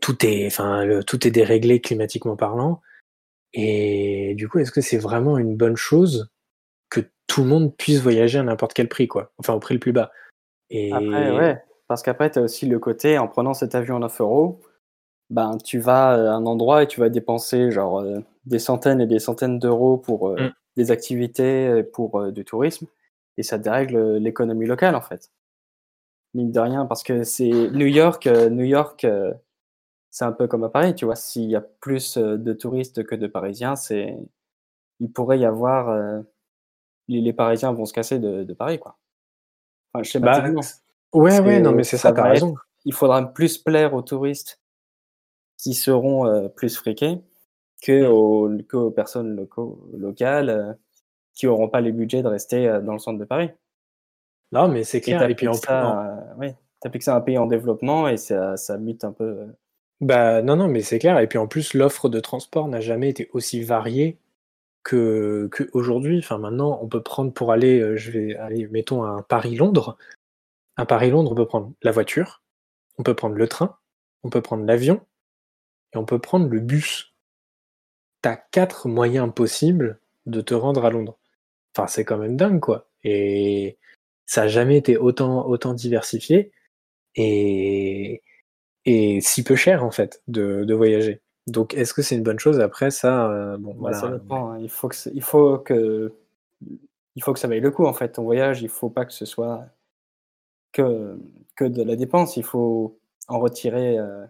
[0.00, 0.58] tout est,
[1.06, 2.80] tout est déréglé climatiquement parlant.
[3.54, 6.28] Et du coup, est-ce que c'est vraiment une bonne chose
[6.90, 9.32] que tout le monde puisse voyager à n'importe quel prix, quoi?
[9.38, 10.10] Enfin, au prix le plus bas.
[10.70, 10.92] Et...
[10.92, 14.20] Après, ouais, parce qu'après, tu as aussi le côté, en prenant cet avion à 9
[14.20, 14.60] euros,
[15.30, 19.06] ben, tu vas à un endroit et tu vas dépenser genre euh, des centaines et
[19.06, 20.52] des centaines d'euros pour euh, mmh.
[20.76, 22.86] des activités, pour euh, du tourisme,
[23.36, 25.30] et ça dérègle l'économie locale, en fait.
[26.34, 29.06] Mine de rien, parce que c'est New York, New York
[30.14, 31.16] c'est un peu comme à Paris, tu vois.
[31.16, 34.16] S'il y a plus euh, de touristes que de Parisiens, c'est,
[35.00, 36.20] il pourrait y avoir, euh,
[37.08, 38.96] les, Parisiens vont se casser de, Paris, quoi.
[39.92, 40.48] Enfin, je bah,
[41.12, 42.54] ouais, ouais, non, mais c'est ça, t'as raison.
[42.84, 44.60] il faudra plus plaire aux touristes
[45.56, 47.20] qui seront euh, plus friqués
[47.82, 48.76] que mmh.
[48.76, 50.78] aux, personnes locaux, locales
[51.34, 53.50] qui n'auront pas les budgets de rester dans le centre de Paris.
[54.52, 55.28] Non, mais c'est clair.
[55.28, 58.78] Et, puis en ça, oui, t'as que c'est un pays en développement et ça, ça
[58.78, 59.48] mute un peu
[60.04, 61.18] bah, non, non, mais c'est clair.
[61.18, 64.18] Et puis en plus, l'offre de transport n'a jamais été aussi variée
[64.82, 66.18] que qu'aujourd'hui.
[66.18, 69.96] Enfin, maintenant, on peut prendre pour aller, euh, je vais aller, mettons, un Paris-Londres.
[70.76, 72.42] Un Paris-Londres, on peut prendre la voiture,
[72.98, 73.78] on peut prendre le train,
[74.24, 75.00] on peut prendre l'avion
[75.94, 77.14] et on peut prendre le bus.
[78.22, 81.18] T'as quatre moyens possibles de te rendre à Londres.
[81.76, 82.88] Enfin, c'est quand même dingue, quoi.
[83.04, 83.78] Et
[84.26, 86.52] ça n'a jamais été autant, autant diversifié.
[87.16, 88.22] Et,
[88.86, 91.20] et si peu cher en fait de, de voyager.
[91.46, 92.60] Donc est-ce que c'est une bonne chose?
[92.60, 94.52] Après ça, euh, bon, bah, Ça dépend.
[94.52, 94.58] Hein.
[94.60, 96.12] Il faut que il faut que
[97.16, 98.12] il faut que ça vaille le coup en fait.
[98.12, 99.64] Ton voyage, il faut pas que ce soit
[100.72, 101.18] que
[101.56, 102.36] que de la dépense.
[102.36, 104.24] Il faut en retirer euh,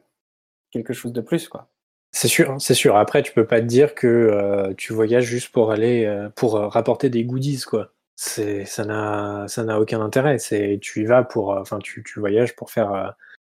[0.71, 1.69] quelque chose de plus quoi.
[2.11, 2.97] C'est sûr, hein, c'est sûr.
[2.97, 7.11] Après, tu peux pas te dire que euh, tu voyages juste pour aller pour rapporter
[7.11, 7.93] des goodies quoi.
[8.17, 10.38] C'est ça n'a ça n'a aucun intérêt.
[10.38, 13.14] C'est tu y vas pour enfin tu, tu voyages pour faire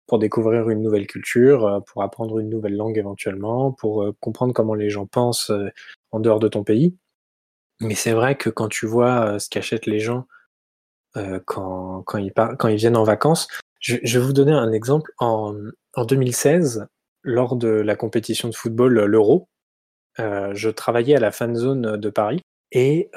[0.08, 4.54] pour découvrir une nouvelle culture, euh, pour apprendre une nouvelle langue éventuellement, pour euh, comprendre
[4.54, 5.70] comment les gens pensent euh,
[6.12, 6.98] en dehors de ton pays.
[7.82, 10.26] Mais c'est vrai que quand tu vois ce qu'achètent les gens
[11.46, 13.48] quand, quand, ils quand ils viennent en vacances,
[13.80, 15.12] je, vais vous donner un exemple.
[15.18, 15.56] En,
[15.96, 16.88] en 2016,
[17.24, 19.48] lors de la compétition de football, l'Euro,
[20.18, 22.42] je travaillais à la fan zone de Paris
[22.72, 23.10] et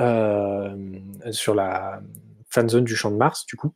[1.31, 2.01] sur la
[2.51, 3.73] fan zone du Champ de Mars, du coup.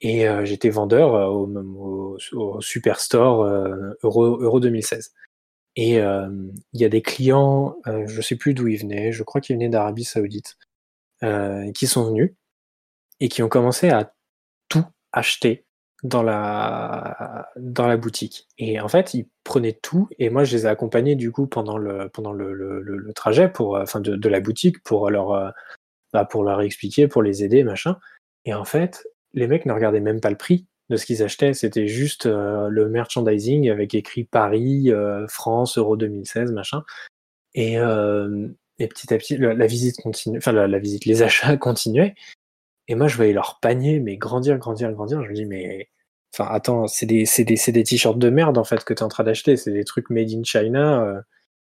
[0.00, 5.12] Et euh, j'étais vendeur euh, au, au, Superstore euh, Euro, Euro 2016.
[5.78, 9.56] Et il y a des clients, je sais plus d'où ils venaient, je crois qu'ils
[9.56, 10.56] venaient d'Arabie Saoudite,
[11.74, 12.32] qui sont venus
[13.20, 14.14] et qui ont commencé à
[14.70, 15.66] tout acheter
[16.02, 18.48] dans la dans la boutique.
[18.56, 21.76] Et en fait, ils prenaient tout et moi je les ai accompagnés du coup pendant
[21.76, 25.52] le pendant le, le, le trajet pour enfin de, de, la boutique pour leur
[26.14, 27.98] bah, pour leur expliquer, pour les aider, machin.
[28.46, 29.06] Et en fait,
[29.36, 32.68] les mecs ne regardaient même pas le prix de ce qu'ils achetaient, c'était juste euh,
[32.68, 36.82] le merchandising avec écrit Paris, euh, France, Euro 2016, machin.
[37.54, 42.14] Et, euh, et petit à petit, la, visite continue, enfin la, visite, les achats continuaient.
[42.88, 45.22] Et moi, je voyais leur panier, mais grandir, grandir, grandir.
[45.24, 45.90] Je me dis, mais,
[46.32, 49.02] enfin, attends, c'est des, c'est des, des t-shirts de merde en fait que tu es
[49.02, 49.56] en train d'acheter.
[49.56, 51.22] C'est des trucs made in China.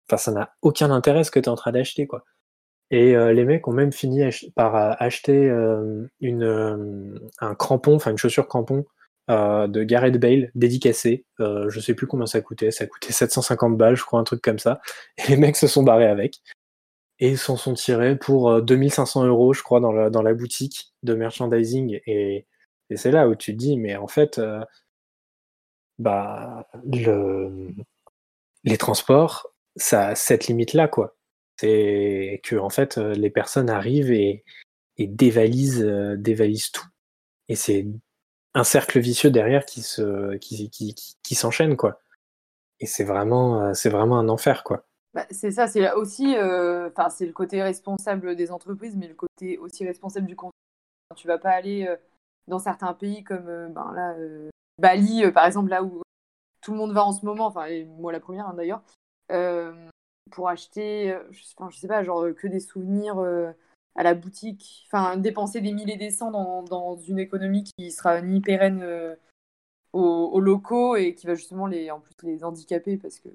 [0.08, 2.24] Enfin, ça n'a aucun intérêt ce que tu es en train d'acheter, quoi.
[2.90, 4.22] Et euh, les mecs ont même fini
[4.56, 8.86] par euh, acheter euh, une, un crampon, enfin une chaussure crampon
[9.30, 11.26] de Gareth Bale dédicacée.
[11.40, 14.60] je sais plus combien ça coûtait, ça coûtait 750 balles, je crois, un truc comme
[14.60, 14.80] ça.
[15.18, 16.42] Et les mecs se sont barrés avec.
[17.20, 20.94] Et ils s'en sont tirés pour 2500 euros, je crois, dans la, dans la boutique
[21.04, 22.00] de merchandising.
[22.08, 22.46] Et,
[22.90, 24.40] et c'est là où tu te dis, mais en fait,
[26.00, 27.70] bah, le,
[28.64, 31.17] les transports, ça a cette limite-là, quoi.
[31.60, 34.44] C'est que en fait, euh, les personnes arrivent et,
[35.00, 36.88] dévalisent, euh, dévalisent tout.
[37.50, 37.88] Et c'est
[38.54, 42.02] un cercle vicieux derrière qui se, qui, qui, qui, s'enchaîne, quoi.
[42.80, 44.86] Et c'est vraiment, euh, c'est vraiment un enfer, quoi.
[45.14, 49.58] Bah, c'est ça, c'est aussi, euh, c'est le côté responsable des entreprises, mais le côté
[49.58, 50.54] aussi responsable du contenu.
[51.16, 51.88] Tu vas pas aller
[52.48, 54.16] dans certains pays comme ben, là,
[54.78, 56.02] Bali, par exemple, là où
[56.62, 57.66] tout le monde va en ce moment, enfin,
[57.98, 58.84] moi la première hein, d'ailleurs,
[60.32, 63.20] pour acheter, je, je sais pas, genre que des souvenirs
[63.96, 68.22] à la boutique, enfin, dépenser des milliers des cents dans, dans, une économie qui sera
[68.22, 69.16] ni pérenne
[69.94, 70.02] aux,
[70.34, 73.30] aux, locaux et qui va justement les, en plus les handicaper parce que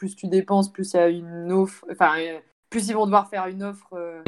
[0.00, 3.28] plus tu dépenses, plus il y a une offre, enfin, euh, plus ils vont devoir
[3.28, 3.92] faire une offre.
[3.92, 4.22] Euh,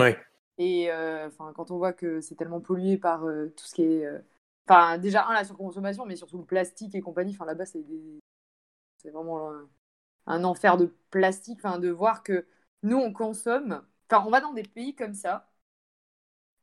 [0.58, 3.22] et euh, enfin, quand on voit que c'est tellement pollué par
[3.56, 4.06] tout ce qui est.
[4.68, 7.32] Enfin, déjà, un, la surconsommation, mais surtout le plastique et compagnie.
[7.32, 7.84] Enfin, là-bas, c'est
[8.98, 9.50] c'est vraiment
[10.26, 11.58] un, enfer de plastique.
[11.64, 12.46] Enfin, de voir que
[12.82, 13.82] nous, on consomme.
[14.10, 15.50] Enfin, on va dans des pays comme ça,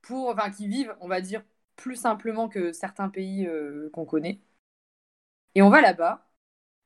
[0.02, 1.44] pour, enfin, qui vivent, on va dire,
[1.76, 3.50] plus simplement que certains pays
[3.94, 4.42] qu'on connaît.
[5.56, 6.30] Et on va là-bas,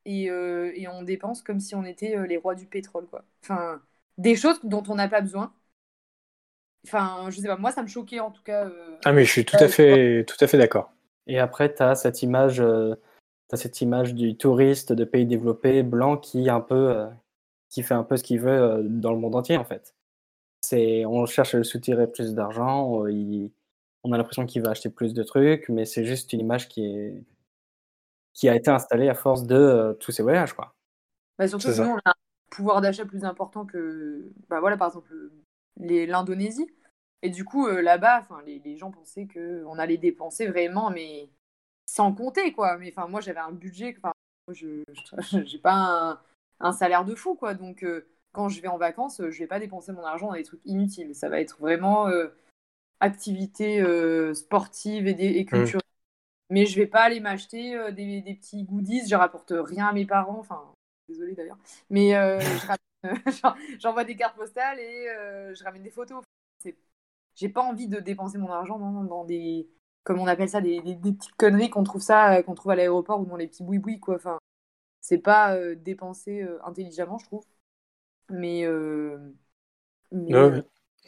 [0.08, 3.24] euh, et, on dépense comme si on était euh, les rois du pétrole, quoi.
[3.44, 3.82] Enfin,
[4.18, 5.54] des choses dont on n'a pas besoin.
[6.86, 8.66] Enfin, je sais pas, moi ça me choquait en tout cas.
[8.66, 10.92] Euh, ah mais je suis tout à fait, tout à fait d'accord.
[11.28, 12.62] Et après, tu as cette image,
[13.54, 17.08] as cette image du touriste de pays développés blanc qui un peu,
[17.70, 19.96] qui fait un peu ce qu'il veut dans le monde entier en fait.
[20.62, 23.04] C'est, on cherche à le soutirer plus d'argent,
[24.04, 26.86] on a l'impression qu'il va acheter plus de trucs, mais c'est juste une image qui
[26.86, 27.24] est,
[28.34, 30.54] qui a été installé à force de euh, tous ces voyages.
[30.54, 30.76] Quoi.
[31.38, 32.14] Bah, surtout que nous, on a un
[32.50, 35.14] pouvoir d'achat plus important que, bah, voilà, par exemple,
[35.78, 36.70] l'Indonésie.
[37.22, 41.30] Et du coup, euh, là-bas, les, les gens pensaient qu'on allait dépenser vraiment, mais
[41.94, 42.78] sans compter, quoi.
[42.78, 44.14] Mais enfin, moi, j'avais un budget, enfin,
[44.52, 44.84] je
[45.38, 46.20] n'ai pas un,
[46.60, 47.54] un, salaire de fou, quoi.
[47.54, 50.44] Donc, euh, quand je vais en vacances, je vais pas dépenser mon argent dans des
[50.44, 51.14] trucs inutiles.
[51.14, 52.10] Ça va être vraiment
[53.00, 53.84] activités
[54.34, 55.46] sportives et, et mmh.
[55.46, 55.84] culturelles
[56.54, 59.08] mais je vais pas aller m'acheter euh, des, des, petits goodies.
[59.08, 60.38] Je rapporte rien à mes parents.
[60.40, 60.72] Enfin,
[61.10, 61.58] désolé d'ailleurs.
[61.90, 62.40] Mais euh,
[63.80, 66.24] j'envoie des cartes postales et euh, je ramène des photos.
[67.36, 69.68] J'ai pas envie de dépenser mon argent dans, dans des,
[70.04, 73.22] comme on appelle ça, des, des, petites conneries qu'on trouve ça, qu'on trouve à l'aéroport
[73.22, 74.16] ou dans les petits boui-boui quoi.
[74.16, 74.38] Enfin,
[75.02, 77.46] c'est pas dépenser intelligemment, je trouve.
[78.30, 78.66] Mais,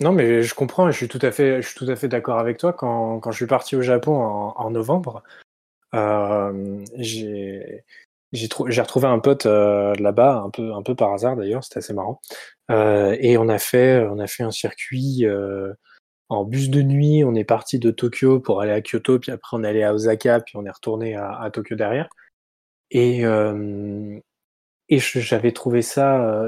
[0.02, 2.38] non, mais je comprends, je suis tout à fait, je suis tout à fait d'accord
[2.40, 2.74] avec toi.
[2.74, 5.24] Quand, quand, je suis parti au Japon en, novembre,
[5.94, 11.78] euh, j'ai retrouvé un pote euh, là-bas, un peu, un peu par hasard d'ailleurs, c'était
[11.78, 12.20] assez marrant.
[12.72, 15.74] Euh, et on a fait, on a fait un circuit euh,
[16.30, 17.24] en bus de nuit.
[17.24, 19.94] On est parti de Tokyo pour aller à Kyoto, puis après on est allé à
[19.94, 22.10] Osaka, puis on est retourné à, Tokyo derrière.
[22.92, 23.22] Et,
[24.90, 26.48] et j'avais trouvé ça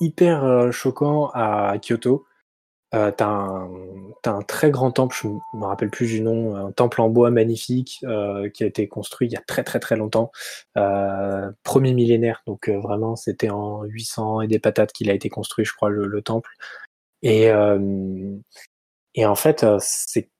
[0.00, 2.26] hyper choquant à Kyoto
[2.94, 7.08] euh, t'as un, très grand temple, je me rappelle plus du nom, un temple en
[7.08, 10.30] bois magnifique euh, qui a été construit il y a très très très longtemps,
[10.76, 15.64] euh, premier millénaire, donc vraiment c'était en 800 et des patates qu'il a été construit,
[15.64, 16.50] je crois, le, temple.
[17.24, 17.50] Et,
[19.14, 20.30] et en fait, c'est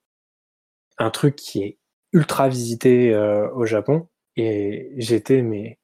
[0.99, 1.79] un truc qui est
[2.13, 3.17] ultra visité
[3.55, 5.79] au Japon et j'étais mais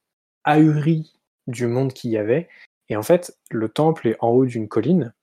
[0.45, 1.13] ahuri
[1.47, 2.49] du monde qu'il y avait.
[2.89, 5.15] Et en fait, le temple est en haut d'une colline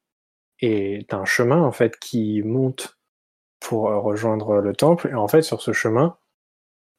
[0.60, 2.98] et tu un chemin en fait qui monte
[3.60, 5.10] pour euh, rejoindre le temple.
[5.10, 6.18] Et en fait, sur ce chemin,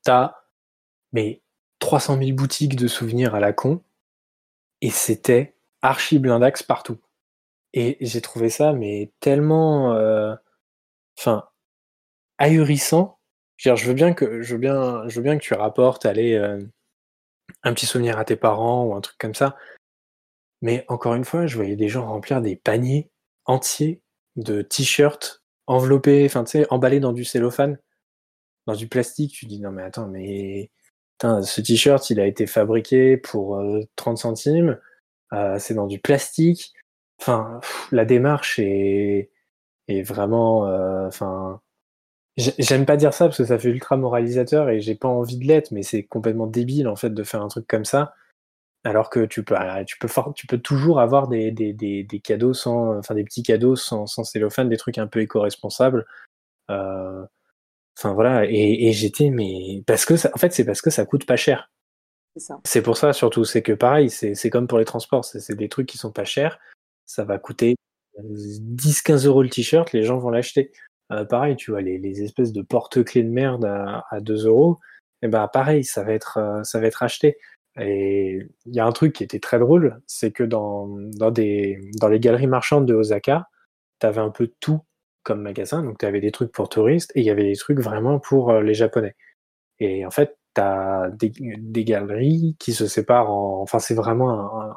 [0.05, 0.37] tu as
[1.12, 1.43] mais
[1.79, 3.83] 300 000 boutiques de souvenirs à la con.
[4.81, 6.99] Et c'était archi blindax partout.
[7.74, 10.35] Et j'ai trouvé ça mais tellement, euh,
[11.18, 11.48] enfin,
[12.38, 13.18] ahurissant.
[13.57, 16.62] Je, veux bien que je je que tu rapportes, aller euh,
[17.64, 19.57] un petit souvenir à tes parents ou un truc comme ça.
[20.62, 23.11] Mais encore une fois, je voyais des gens remplir des paniers
[23.46, 24.02] entier
[24.37, 27.78] de t-shirts enveloppés, enfin tu sais, emballés dans du cellophane,
[28.66, 29.33] dans du plastique.
[29.35, 30.70] Tu dis non mais attends, mais
[31.22, 33.61] ce t-shirt il a été fabriqué pour
[33.96, 34.81] 30 euh, centimes,
[35.59, 36.72] c'est dans du plastique.
[37.20, 39.31] Enfin, la démarche est,
[39.88, 41.61] est vraiment, euh, enfin,
[42.37, 45.44] j'aime pas dire ça parce que ça fait ultra moralisateur et j'ai pas envie de
[45.44, 48.14] l'être, mais c'est complètement débile en fait de faire un truc comme ça.
[48.85, 52.54] Alors que tu peux, tu peux, tu peux toujours avoir des, des, des, des, cadeaux
[52.54, 56.07] sans, enfin des petits cadeaux sans, sans cellophane, des trucs un peu éco-responsables.
[56.71, 57.25] Euh,
[57.98, 61.04] enfin voilà, et, et j'étais, mais parce que ça, en fait, c'est parce que ça
[61.04, 61.71] coûte pas cher.
[62.64, 65.88] C'est pour ça surtout, c'est que pareil, c'est comme pour les transports, c'est des trucs
[65.88, 66.60] qui sont pas chers,
[67.09, 67.75] ça va coûter
[68.21, 70.73] 10-15 euros le t-shirt, les gens vont l'acheter.
[71.11, 74.79] Euh, pareil, tu vois, les, les espèces de porte-clés de merde à, à 2 euros,
[75.23, 77.38] et eh ben pareil, ça va être, euh, ça va être acheté.
[77.81, 81.81] Et il y a un truc qui était très drôle, c'est que dans, dans, des,
[82.00, 83.48] dans les galeries marchandes de Osaka,
[84.00, 84.81] tu avais un peu tout
[85.25, 85.83] comme magasin.
[85.83, 88.50] Donc tu avais des trucs pour touristes et il y avait des trucs vraiment pour
[88.50, 89.17] euh, les Japonais.
[89.81, 93.63] Et en fait, tu as des, des, galeries qui se séparent en.
[93.63, 94.31] Enfin, c'est vraiment
[94.63, 94.77] un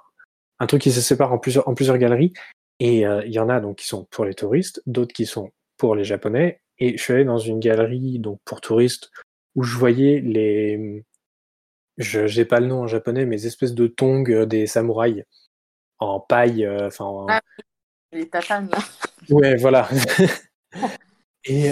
[0.67, 2.33] truc qui se sépare en plusieurs, en plusieurs galeries.
[2.79, 5.51] Et euh, il y en a donc qui sont pour les touristes, d'autres qui sont
[5.77, 6.61] pour les japonais.
[6.79, 9.11] Et je suis allé dans une galerie donc pour touristes
[9.55, 11.05] où je voyais les,
[11.97, 15.25] je n'ai pas le nom en japonais, mais espèces de tongs des samouraïs
[15.99, 17.25] en paille, enfin.
[17.29, 17.41] Ah,
[18.11, 18.71] les tatanes.
[19.29, 19.87] Ouais, voilà.
[21.45, 21.71] et,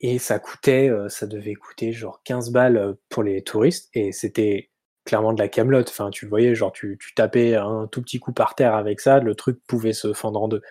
[0.00, 4.70] et ça coûtait, ça devait coûter genre 15 balles pour les touristes et c'était
[5.04, 5.88] clairement de la camelote.
[5.90, 9.20] Enfin, tu voyais, genre, tu, tu, tapais un tout petit coup par terre avec ça,
[9.20, 10.62] le truc pouvait se fendre en deux.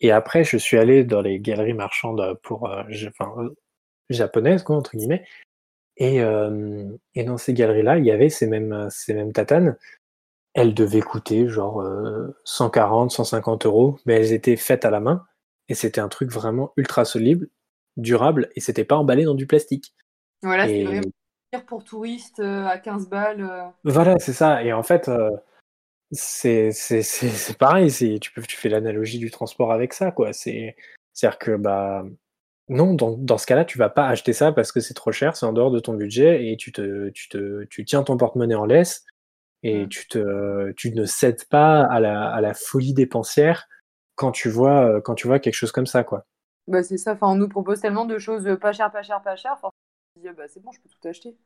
[0.00, 3.34] Et après, je suis allé dans les galeries marchandes pour, euh, enfin,
[4.10, 5.24] japonaises, quoi, entre guillemets.
[5.96, 6.20] Et,
[7.16, 9.76] et dans ces galeries-là, il y avait ces mêmes, ces mêmes tatanes.
[10.54, 11.84] Elles devaient coûter genre
[12.44, 15.26] 140, 150 euros, mais elles étaient faites à la main.
[15.68, 17.50] Et c'était un truc vraiment ultra solide,
[17.96, 19.94] durable, et c'était pas emballé dans du plastique.
[20.42, 21.00] Voilà, c'est
[21.66, 23.72] pour touristes à 15 balles.
[23.84, 24.62] Voilà, c'est ça.
[24.62, 25.10] Et en fait,
[26.12, 26.70] c'est
[27.58, 28.20] pareil.
[28.20, 30.10] Tu, peux, tu fais l'analogie du transport avec ça.
[30.10, 30.32] quoi.
[30.32, 32.04] C'est-à-dire que bah,
[32.68, 35.36] non, dans, dans ce cas-là, tu vas pas acheter ça parce que c'est trop cher,
[35.36, 38.54] c'est en dehors de ton budget et tu, te, tu, te, tu tiens ton porte-monnaie
[38.54, 39.04] en laisse
[39.62, 39.88] et mmh.
[39.88, 43.68] tu, te, tu ne cèdes pas à la, à la folie dépensière
[44.14, 46.04] quand tu vois, quand tu vois quelque chose comme ça.
[46.04, 46.26] quoi.
[46.66, 49.36] Bah, c'est ça, enfin, on nous propose tellement de choses pas cher, pas cher, pas
[49.36, 49.56] cher,
[50.18, 51.36] dis, bah, c'est bon, je peux tout acheter.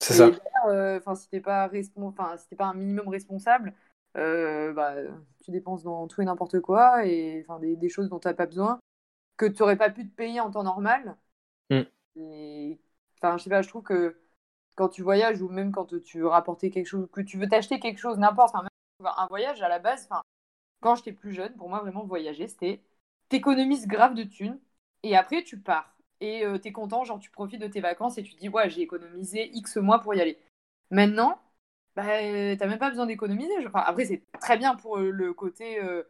[0.00, 0.30] C'est ça.
[0.64, 3.74] Enfin, si t'es pas, enfin, si pas un minimum responsable,
[4.16, 4.94] euh, bah,
[5.42, 8.34] tu dépenses dans tout et n'importe quoi et enfin, des, des choses dont tu n'as
[8.34, 8.78] pas besoin
[9.36, 11.16] que tu n'aurais pas pu te payer en temps normal.
[11.70, 11.82] Mm.
[12.16, 12.80] Et,
[13.16, 14.18] enfin, je sais pas, je trouve que
[14.74, 17.80] quand tu voyages ou même quand tu veux rapporter quelque chose, que tu veux t'acheter
[17.80, 20.22] quelque chose, n'importe, un voyage à la base, enfin,
[20.80, 22.82] quand j'étais plus jeune, pour moi, vraiment, voyager, c'était
[23.28, 24.60] t'économises grave de thunes
[25.02, 25.91] et après, tu pars.
[26.22, 28.70] Et euh, tu es content, genre, tu profites de tes vacances et tu dis, ouais,
[28.70, 30.38] j'ai économisé X mois pour y aller.
[30.90, 31.38] Maintenant,
[31.96, 33.52] bah, t'as même pas besoin d'économiser.
[33.66, 36.04] Enfin, après, c'est très bien pour euh, le côté, euh,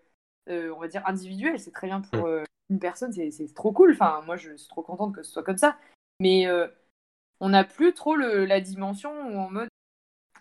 [0.48, 3.92] on va dire, individuel, c'est très bien pour mm une personne, c'est trop cool.
[3.92, 5.76] Enfin, moi, je suis trop contente que ce soit comme ça.
[6.18, 6.66] Mais euh,
[7.40, 9.68] on n'a plus trop le, la dimension où en mode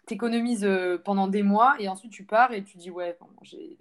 [0.08, 3.78] t'économises euh, pendant des mois et ensuite tu pars et tu dis ouais, j'ai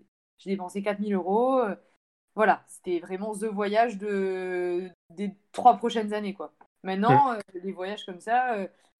[0.51, 1.61] dépensé 4000 euros.
[1.61, 1.76] Euh,
[2.34, 6.34] voilà, c'était vraiment the voyage de, des trois prochaines années.
[6.34, 6.52] quoi.
[6.82, 8.56] Maintenant, les voyages comme ça,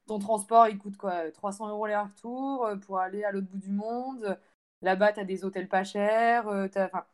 [0.06, 4.38] ton transport il coûte quoi 300 euros l'aller-retour pour aller à l'autre bout du monde.
[4.82, 6.46] Là-bas, tu as des hôtels pas chers.
[6.48, 7.04] Enfin,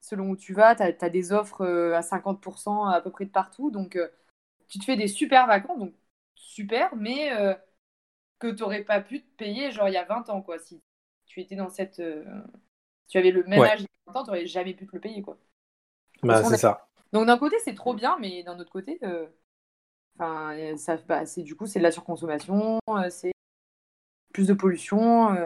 [0.00, 3.30] selon où tu vas, tu as, des offres euh, à 50% à peu près de
[3.30, 3.70] partout.
[3.70, 4.08] Donc, euh,
[4.68, 5.94] tu te fais des super vacances, donc
[6.34, 7.54] super, mais euh,
[8.38, 10.58] que tu n'aurais pas pu te payer, genre il y a 20 ans, quoi.
[10.58, 10.82] Si
[11.26, 12.02] tu étais dans cette.
[13.08, 14.92] tu avais le même âge il y a 20 ans, tu n'aurais jamais pu te
[14.94, 15.38] le payer, quoi.
[16.22, 16.88] Bah, c'est ça.
[17.12, 18.98] Donc, d'un côté, c'est trop bien, mais d'un autre côté,
[20.18, 22.78] enfin, ça, bah, c'est du coup, c'est de la surconsommation,
[23.10, 23.32] c'est
[24.32, 25.36] plus de pollution.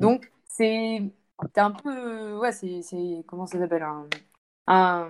[0.00, 1.02] donc, c'est
[1.52, 2.36] T'es un peu.
[2.38, 2.82] Ouais, c'est.
[3.26, 4.06] Comment ça s'appelle un...
[4.66, 5.08] un...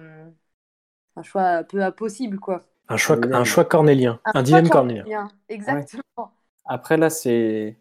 [1.16, 1.22] un.
[1.22, 2.66] choix un peu impossible, quoi.
[2.88, 4.20] Un choix, un choix cornélien.
[4.24, 5.28] Un, dilemme cornélien.
[5.48, 6.32] Exactement.
[6.66, 7.78] Après, là, c'est.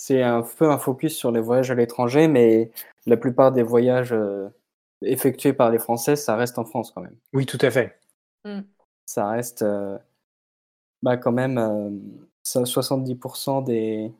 [0.00, 2.70] C'est un peu un focus sur les voyages à l'étranger, mais
[3.06, 4.14] la plupart des voyages
[5.02, 7.16] euh, effectués par les Français, ça reste en France quand même.
[7.32, 7.98] Oui, tout à fait.
[8.44, 8.60] Mm.
[9.06, 9.98] Ça reste euh,
[11.02, 11.58] bah, quand même
[12.44, 14.12] 70% euh, des.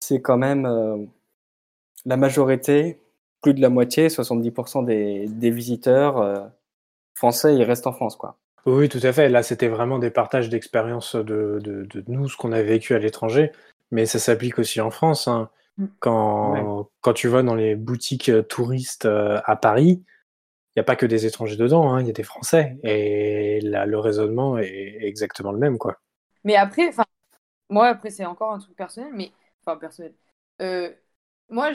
[0.00, 1.08] C'est quand même
[2.04, 3.00] la majorité,
[3.42, 6.40] plus de la moitié, 70% des, des visiteurs euh,
[7.14, 8.16] français, ils restent en France.
[8.16, 8.36] Quoi.
[8.66, 9.28] Oui, tout à fait.
[9.28, 12.98] Là, c'était vraiment des partages d'expériences de, de, de, nous, ce qu'on a vécu à
[12.98, 13.52] l'étranger,
[13.90, 15.28] mais ça s'applique aussi en France.
[15.28, 15.50] Hein.
[16.00, 20.84] Quand, quand tu vas dans les boutiques euh, touristes euh, à Paris, il n'y a
[20.84, 22.78] pas que des étrangers dedans, hein, il y a des Français.
[22.82, 25.78] Et là, le raisonnement est exactement le même.
[25.78, 25.98] quoi.
[26.44, 26.90] Mais après,
[27.70, 30.14] moi, après, c'est encore un truc personnel, mais enfin, personnel.
[30.62, 30.92] Euh,
[31.48, 31.70] moi,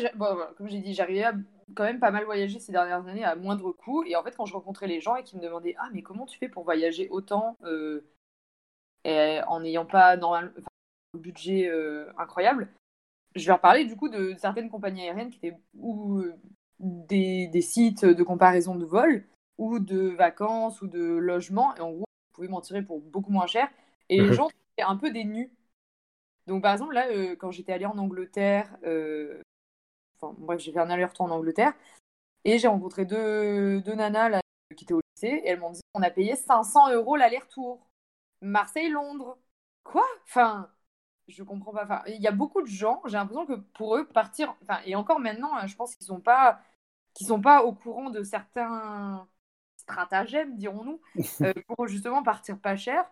[0.58, 1.34] comme j'ai dit, j'arrivais à
[1.76, 4.04] quand même pas mal voyager ces dernières années à moindre coût.
[4.06, 6.26] Et en fait, quand je rencontrais les gens et qu'ils me demandaient Ah, mais comment
[6.26, 8.02] tu fais pour voyager autant euh,
[9.06, 10.54] et en n'ayant pas normal,
[11.14, 12.70] un budget euh, incroyable
[13.36, 16.36] Je leur parlais du coup de certaines compagnies aériennes qui étaient ou euh,
[16.80, 19.26] des, des, sites de comparaison de vol
[19.58, 21.76] ou de vacances ou de logements.
[21.76, 23.68] Et en gros, vous pouvez m'en tirer pour beaucoup moins cher.
[24.10, 25.52] Et les gens étaient un peu des nus.
[26.46, 28.76] Donc, par exemple, là, quand j'étais allée en Angleterre,
[30.22, 31.74] bref, j'ai fait un aller-retour en Angleterre.
[32.46, 34.42] Et j'ai rencontré deux, deux nanas là,
[34.76, 35.42] qui étaient au lycée.
[35.44, 37.88] Et elles m'ont dit on a payé 500 euros l'aller-retour.
[38.42, 39.38] Marseille-Londres.
[39.84, 40.06] Quoi?
[40.26, 40.70] Enfin,
[41.28, 41.84] je comprends pas.
[41.84, 44.56] Enfin, il y a beaucoup de gens, j'ai l'impression que pour eux, partir.
[44.64, 46.62] Enfin, et encore maintenant, hein, je pense qu'ils sont pas
[47.14, 49.28] qui sont pas au courant de certains
[49.78, 51.02] stratagèmes, dirons-nous,
[51.42, 53.06] euh, pour justement partir pas cher.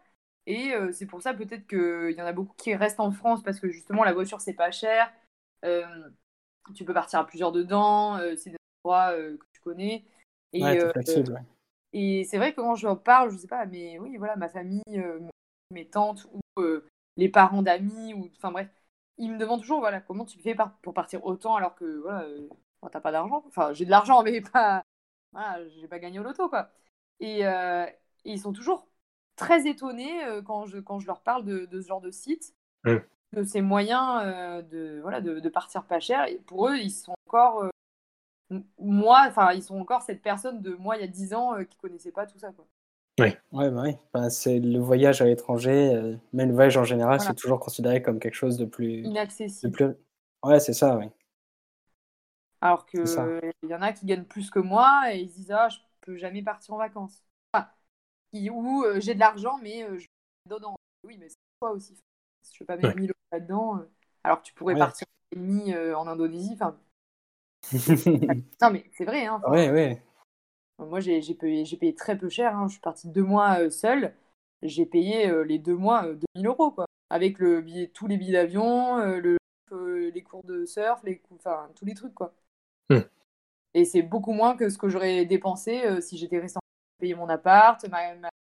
[0.47, 3.43] Et euh, c'est pour ça peut-être qu'il y en a beaucoup qui restent en France
[3.43, 5.13] parce que justement la voiture c'est pas cher.
[5.65, 6.09] Euh,
[6.75, 10.05] tu peux partir à plusieurs dedans, c'est des endroits que tu connais.
[11.93, 15.03] Et, c'est vrai que quand je parle, je sais pas, mais oui, voilà, ma famille,
[15.71, 16.61] mes tantes ou
[17.17, 18.69] les parents d'amis, ou enfin bref,
[19.17, 22.25] ils me demandent toujours, voilà, comment tu fais pour partir autant alors que, voilà,
[22.91, 23.43] t'as pas d'argent.
[23.47, 24.83] Enfin, j'ai de l'argent, mais pas,
[25.31, 26.71] voilà, j'ai pas gagné au loto, quoi.
[27.19, 27.43] Et,
[28.25, 28.87] ils sont toujours
[29.35, 32.55] très étonnés quand, je, quand je leur parle de, ce genre de site,
[32.85, 34.23] de ces moyens
[34.69, 36.25] de, voilà, de, partir pas cher.
[36.27, 37.69] Et pour eux, ils sont encore,
[38.79, 41.77] moi, enfin, ils sont encore cette personne de moi il y a 10 ans qui
[41.77, 42.65] connaissait pas tout ça, quoi.
[43.19, 43.27] Oui.
[43.51, 43.95] Ouais, bah oui.
[44.29, 48.35] c'est le voyage à l'étranger, mais le voyage en général, c'est toujours considéré comme quelque
[48.35, 49.03] chose de plus.
[49.03, 49.71] Inaccessible.
[49.71, 49.87] plus...
[50.43, 51.05] Ouais, c'est ça, oui.
[52.61, 53.03] Alors qu'il
[53.63, 56.41] y en a qui gagnent plus que moi et ils disent Ah, je peux jamais
[56.41, 57.23] partir en vacances.
[58.33, 60.07] ou j'ai de l'argent, mais je
[60.49, 60.75] dedans.
[61.03, 61.97] Oui, mais c'est quoi aussi
[62.43, 63.79] Je ne veux pas mettre 1000 euros là-dedans,
[64.23, 66.53] alors que tu pourrais partir demi en Indonésie.
[66.53, 66.77] Enfin.
[68.61, 69.25] non, mais c'est vrai.
[69.25, 70.01] Hein, ouais, ouais.
[70.81, 72.55] Moi, j'ai payé, payé, très peu cher.
[72.55, 72.67] Hein.
[72.67, 74.13] Je suis partie deux mois seule.
[74.63, 76.85] J'ai payé les deux mois 2000 euros, quoi.
[77.09, 79.37] Avec le billet, tous les billets d'avion, le,
[80.09, 82.33] les cours de surf, les, enfin, tous les trucs, quoi.
[82.89, 82.99] Mmh.
[83.73, 86.59] Et c'est beaucoup moins que ce que j'aurais dépensé si j'étais resté
[86.99, 87.83] payer mon appart,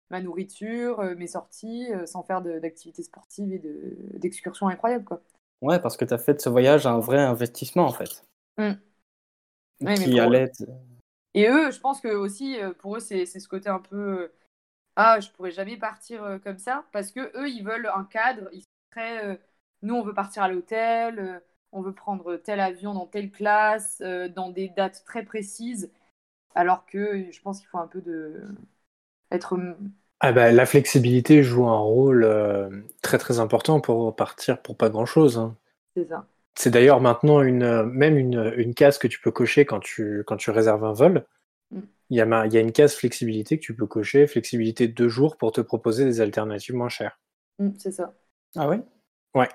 [0.10, 3.62] ma, nourriture, mes sorties, sans faire d'activités sportives et
[4.18, 5.06] d'excursions incroyables.
[5.06, 5.22] Quoi.
[5.62, 8.24] Ouais, parce que tu as fait de ce voyage un vrai investissement en fait.
[8.58, 9.96] Mmh.
[9.96, 10.52] qui allait.
[11.34, 14.32] Et eux, je pense que aussi, pour eux, c'est ce côté un peu.
[14.96, 18.62] Ah, je pourrais jamais partir comme ça, parce que eux, ils veulent un cadre, ils
[18.62, 19.40] sont très.
[19.82, 24.50] Nous, on veut partir à l'hôtel, on veut prendre tel avion dans telle classe, dans
[24.50, 25.92] des dates très précises.
[26.56, 28.44] Alors que je pense qu'il faut un peu de.
[29.32, 29.58] être.
[30.20, 32.28] Ah bah, la flexibilité joue un rôle
[33.02, 35.38] très très important pour partir pour pas grand chose.
[35.38, 35.56] Hein.
[35.96, 36.26] C'est ça.
[36.56, 40.38] C'est d'ailleurs maintenant une, même une, une, case que tu peux cocher quand tu, quand
[40.38, 41.26] tu réserves un vol.
[41.72, 41.80] Mm.
[42.10, 44.93] Il y, a, il y a une case flexibilité que tu peux cocher, flexibilité de
[44.93, 47.20] deux jours pour te proposer des alternatives moins chères.
[47.60, 48.14] Mm, c'est ça.
[48.56, 48.82] Ah ouais?
[49.36, 49.50] Ouais.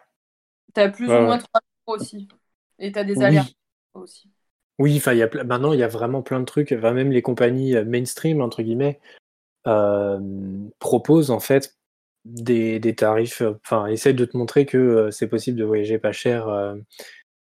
[0.74, 2.28] Tu as plus ou moins trois jours aussi.
[2.78, 3.54] Et tu as des alertes
[3.94, 4.30] aussi.
[4.78, 5.14] Oui, enfin,
[5.44, 6.72] maintenant, il y a vraiment plein de trucs.
[6.72, 9.00] même les compagnies mainstream, entre guillemets,
[10.78, 11.76] proposent en fait
[12.24, 16.48] des, tarifs, enfin, essayent de te montrer que c'est possible de voyager pas cher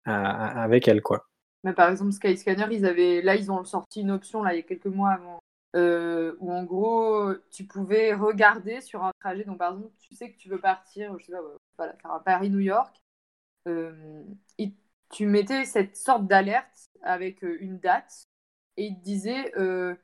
[0.04, 1.26] avec elles, quoi.
[1.64, 4.60] Mais par exemple, Skyscanner, ils avaient, là, ils ont sorti une option là, il y
[4.60, 5.40] a quelques mois avant,
[5.74, 9.44] où en gros, tu pouvais regarder sur un trajet.
[9.44, 11.32] Donc, par exemple, tu sais que tu veux partir, je sais
[11.76, 12.96] pas, faire un Paris-New York.
[15.10, 18.24] tu mettais cette sorte d'alerte avec euh, une date
[18.76, 19.94] et il te disait euh,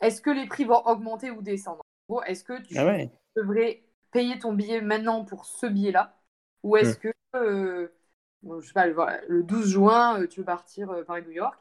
[0.00, 1.82] est-ce que les prix vont augmenter ou descendre?
[2.08, 2.96] En gros, est-ce que tu ah
[3.36, 6.16] devrais payer ton billet maintenant pour ce billet-là
[6.62, 7.00] Ou est-ce hmm.
[7.00, 7.88] que, euh,
[8.60, 8.86] je sais pas,
[9.28, 11.58] le 12 juin, tu veux partir Paris-New York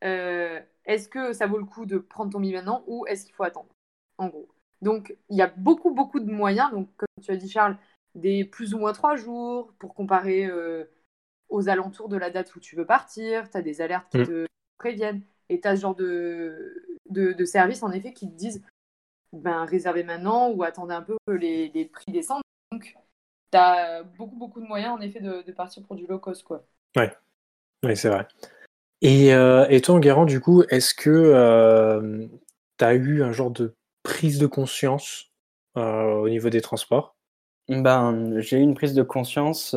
[0.00, 3.44] Est-ce que ça vaut le coup de prendre ton billet maintenant ou est-ce qu'il faut
[3.44, 3.68] attendre
[4.18, 4.48] En gros?
[4.80, 6.70] Donc, il y a beaucoup, beaucoup de moyens.
[6.72, 7.76] Donc, comme tu as dit, Charles,
[8.14, 10.50] des plus ou moins trois jours pour comparer
[11.50, 14.26] aux alentours de la date où tu veux partir, tu as des alertes qui mm.
[14.26, 14.46] te
[14.78, 18.62] préviennent, et tu as ce genre de, de, services, en effet, qui te disent
[19.32, 22.42] ben, réservez maintenant ou attendez un peu que les, les prix descendent.
[22.72, 22.96] Donc,
[23.52, 26.42] tu as beaucoup, beaucoup de moyens, en effet, de, de partir pour du low cost.
[26.42, 26.64] Quoi.
[26.96, 27.12] Ouais,
[27.84, 28.26] ouais c'est vrai.
[29.02, 32.26] Et, euh, et toi, Guérand, du coup, est-ce que euh,
[32.78, 35.30] tu as eu un genre de prise de conscience
[35.76, 37.16] euh, au niveau des transports?
[37.68, 39.76] Ben, J'ai eu une prise de conscience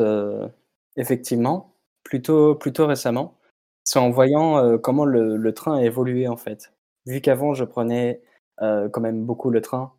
[0.96, 1.74] Effectivement,
[2.04, 3.36] plutôt plutôt récemment.
[3.82, 6.72] C'est en voyant, comment le train a évolué, en fait.
[7.06, 8.22] Vu qu'avant je prenais,
[8.58, 9.92] quand même beaucoup le train,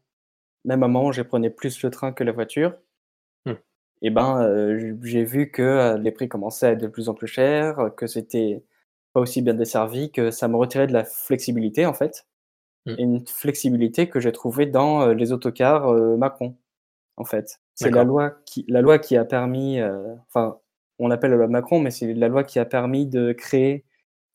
[0.63, 2.73] même à un moment je prenais plus le train que la voiture
[3.45, 3.51] mmh.
[4.01, 7.91] et ben, j'ai vu que, les prix commençaient à être de plus en plus chers,
[7.95, 8.63] que c'était
[9.13, 12.27] pas aussi bien desservi, que ça me retirait de la flexibilité, en fait.
[12.85, 12.95] Mmh.
[12.99, 16.55] une flexibilité que j'ai trouvée dans, les autocars, Macron,
[17.17, 17.59] en fait.
[17.73, 19.81] C'est la loi qui la loi qui a permis,
[20.27, 20.59] enfin
[20.99, 23.85] on l'appelle la loi Macron, mais c'est la loi qui a permis de créer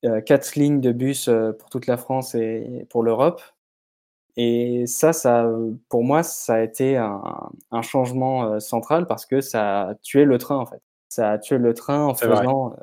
[0.05, 3.43] euh, quatre lignes de bus euh, pour toute la France et pour l'Europe.
[4.37, 5.51] Et ça, ça,
[5.89, 10.39] pour moi, ça a été un, changement euh, central parce que ça a tué le
[10.39, 10.83] train, en fait.
[11.09, 12.77] Ça a tué le train en faisant,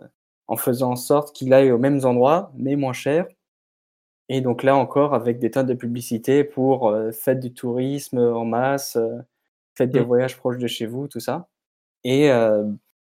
[0.47, 3.25] en faisant en sorte qu'il aille aux mêmes endroits, mais moins cher.
[4.29, 8.97] Et donc là encore, avec des tas de publicités pour faites du tourisme en masse,
[9.75, 10.03] faites des mmh.
[10.03, 11.47] voyages proches de chez vous, tout ça.
[12.03, 12.29] Et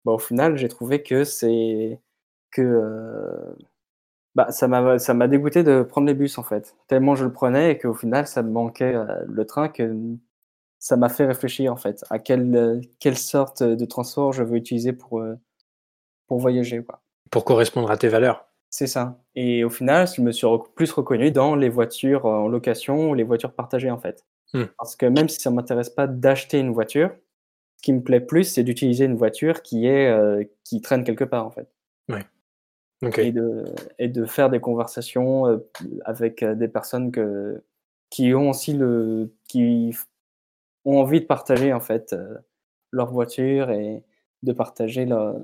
[0.07, 1.99] bah, au final, j'ai trouvé que c'est
[2.53, 3.57] que euh,
[4.37, 6.77] bah, ça m'a ça m'a dégoûté de prendre les bus en fait.
[6.89, 9.97] Tellement je le prenais et qu'au final, ça me manquait euh, le train que
[10.79, 14.93] ça m'a fait réfléchir en fait à quelle quelle sorte de transport je veux utiliser
[14.93, 15.35] pour euh,
[16.29, 17.01] pour voyager quoi.
[17.31, 18.47] Pour correspondre à tes valeurs.
[18.69, 19.19] C'est ça.
[19.35, 23.23] Et au final, je me suis plus reconnu dans les voitures en location ou les
[23.23, 24.27] voitures partagées, en fait.
[24.53, 24.65] Mmh.
[24.77, 27.11] Parce que même si ça m'intéresse pas d'acheter une voiture,
[27.79, 31.25] ce qui me plaît plus, c'est d'utiliser une voiture qui est euh, qui traîne quelque
[31.25, 31.69] part, en fait.
[32.11, 32.27] Ouais.
[33.03, 33.65] Et, de,
[33.99, 35.59] et de faire des conversations euh,
[36.07, 37.63] avec euh, des personnes que,
[38.09, 39.95] qui ont aussi le, qui
[40.87, 42.17] ont envie de partager en fait
[42.93, 44.03] leur voiture et
[44.43, 45.37] de partager leur,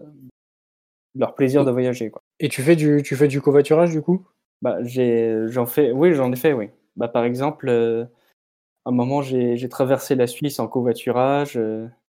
[1.15, 2.11] leur plaisir de voyager.
[2.11, 2.23] Quoi.
[2.41, 4.27] Et tu fais du, tu fais du covoiturage du coup?
[4.63, 6.71] Bah, j'en fais, oui, j'en ai fait, oui.
[6.97, 11.61] Bah, par exemple, à un moment, j'ai traversé la Suisse en covoiturage.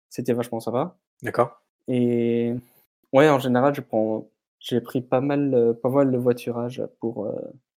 [0.09, 0.95] C'était vachement sympa.
[1.23, 1.61] D'accord.
[1.87, 2.53] Et
[3.13, 4.27] ouais, en général, je prends,
[4.63, 7.29] j'ai pris pas mal, pas mal de voiturage pour,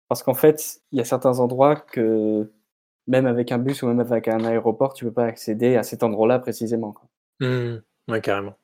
[0.10, 2.52] parce qu'en fait, il y a certains endroits que
[3.08, 6.04] même avec un bus ou même avec un aéroport, tu peux pas accéder à cet
[6.04, 6.92] endroit-là précisément.
[6.92, 7.10] Quoi.
[7.40, 7.82] Mmh.
[8.10, 8.56] Ouais, carrément.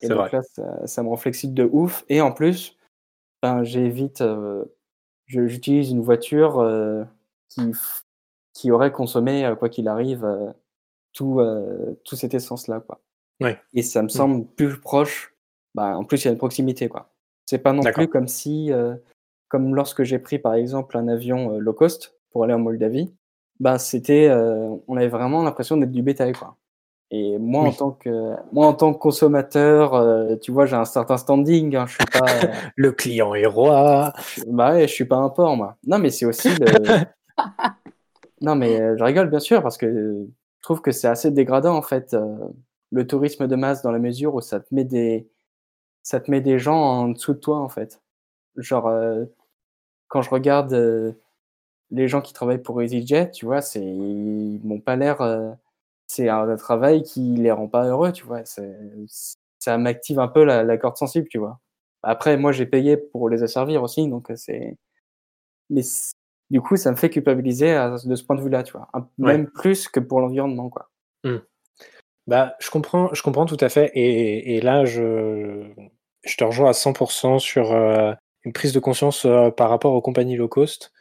[0.00, 0.30] Et donc vrai.
[0.32, 2.04] là, ça, ça, me rend flexible de ouf.
[2.08, 2.76] Et en plus,
[3.42, 4.22] ben, j'évite,
[5.26, 6.64] j'utilise une voiture
[7.48, 7.72] qui,
[8.54, 10.26] qui aurait consommé, quoi qu'il arrive,
[11.12, 11.40] tout,
[12.04, 12.80] tout cette essence-là.
[12.80, 13.00] Quoi.
[13.40, 13.60] Ouais.
[13.74, 14.10] Et ça me mmh.
[14.10, 15.34] semble plus proche.
[15.74, 16.88] Ben, en plus, il y a une proximité.
[16.88, 17.09] quoi.
[17.50, 18.70] C'est pas non plus comme si,
[19.48, 23.12] comme lorsque j'ai pris par exemple un avion low cost pour aller en Moldavie,
[23.58, 24.30] ben, c'était,
[24.86, 26.32] on avait vraiment l'impression d'être du bétail.
[26.32, 26.56] Quoi.
[27.12, 30.84] Et moi, en tant que moi, en tant que consommateur, euh, tu vois, j'ai un
[30.84, 31.74] certain standing.
[31.74, 34.12] Hein, je suis pas euh, le client est roi.
[34.46, 35.76] Bah ouais, je suis pas un porc, moi.
[35.84, 36.66] Non, mais c'est aussi le...
[38.40, 41.74] non, mais euh, je rigole bien sûr parce que je trouve que c'est assez dégradant
[41.74, 42.16] en fait
[42.92, 45.26] le tourisme de masse dans la mesure où ça te met des
[46.02, 48.00] ça te met des gens en dessous de toi en fait.
[48.56, 48.90] Genre
[50.08, 51.16] quand je regarde
[51.90, 55.20] les gens qui travaillent pour EasyJet, tu vois, c'est ils m'ont pas l'air
[56.10, 58.40] c'est un, travail qui les rend pas heureux, tu vois.
[59.58, 61.60] Ça m'active un peu la, corde sensible, tu vois.
[62.02, 64.76] Après, moi, j'ai payé pour les asservir aussi, donc c'est.
[65.68, 65.82] Mais
[66.50, 67.74] du coup, ça me fait culpabiliser
[68.04, 68.88] de ce point de vue-là, tu vois.
[69.18, 70.90] Même plus que pour l'environnement, quoi.
[71.22, 71.36] Mmh.
[72.30, 73.90] Bah, je comprends, je comprends tout à fait.
[73.94, 75.66] Et, là, je,
[76.24, 78.12] je te rejoins à 100% sur euh,
[78.44, 80.92] une prise de conscience euh, par rapport aux compagnies low cost.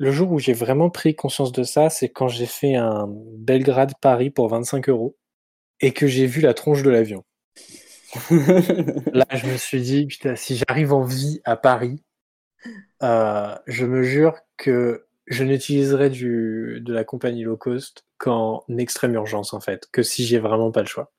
[0.00, 4.30] Le jour où j'ai vraiment pris conscience de ça, c'est quand j'ai fait un Belgrade-Paris
[4.30, 5.16] pour 25 euros
[5.80, 7.24] et que j'ai vu la tronche de l'avion.
[8.30, 12.02] Là, je me suis dit, putain, si j'arrive en vie à Paris,
[13.04, 19.52] euh, je me jure que je n'utiliserai de la compagnie low cost qu'en extrême urgence,
[19.54, 21.12] en fait, que si j'ai vraiment pas le choix.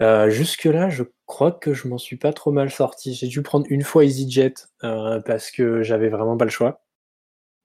[0.00, 3.14] Euh, jusque-là, je crois que je m'en suis pas trop mal sorti.
[3.14, 6.82] J'ai dû prendre une fois EasyJet euh, parce que j'avais vraiment pas le choix.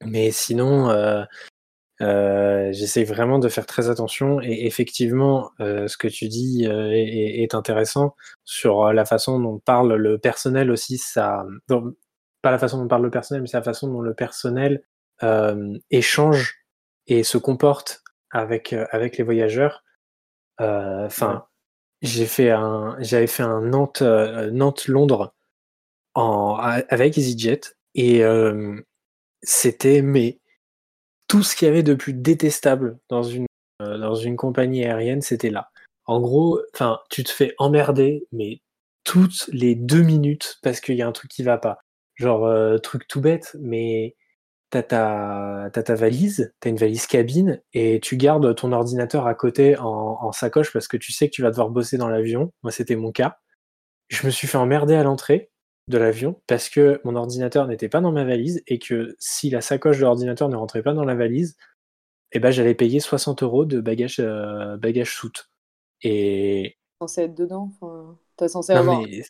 [0.05, 1.23] Mais sinon, euh,
[2.01, 7.43] euh, j'essaie vraiment de faire très attention et effectivement, euh, ce que tu dis est,
[7.43, 8.15] est, intéressant
[8.45, 10.97] sur la façon dont parle le personnel aussi.
[10.99, 11.45] Ça,
[12.41, 14.83] pas la façon dont parle le personnel, mais c'est la façon dont le personnel
[15.89, 16.63] échange
[17.07, 19.83] et se comporte avec avec les voyageurs.
[20.59, 21.45] Enfin,
[22.01, 25.33] j'ai fait un, j'avais fait un Nantes Nantes Londres
[26.13, 27.61] en avec EasyJet
[27.95, 28.23] et
[29.43, 30.39] c'était mais
[31.27, 33.45] tout ce qu'il y avait de plus détestable dans une,
[33.81, 35.69] euh, dans une compagnie aérienne, c'était là.
[36.05, 38.61] En gros, enfin, tu te fais emmerder, mais
[39.03, 41.79] toutes les deux minutes parce qu'il y a un truc qui va pas.
[42.15, 44.15] Genre, euh, truc tout bête, mais
[44.69, 49.77] t'as ta, ta valise, t'as une valise cabine, et tu gardes ton ordinateur à côté
[49.77, 52.51] en, en sacoche parce que tu sais que tu vas devoir bosser dans l'avion.
[52.63, 53.39] Moi, c'était mon cas.
[54.09, 55.51] Je me suis fait emmerder à l'entrée
[55.87, 59.61] de l'avion parce que mon ordinateur n'était pas dans ma valise et que si la
[59.61, 61.55] sacoche de l'ordinateur ne rentrait pas dans la valise,
[62.33, 65.49] eh ben, j'allais payer 60 euros de bagage, euh, bagage soute.
[66.01, 66.77] Et.
[66.99, 67.71] Censé être dedans
[68.35, 69.01] T'es censé non, avoir.
[69.01, 69.23] Mais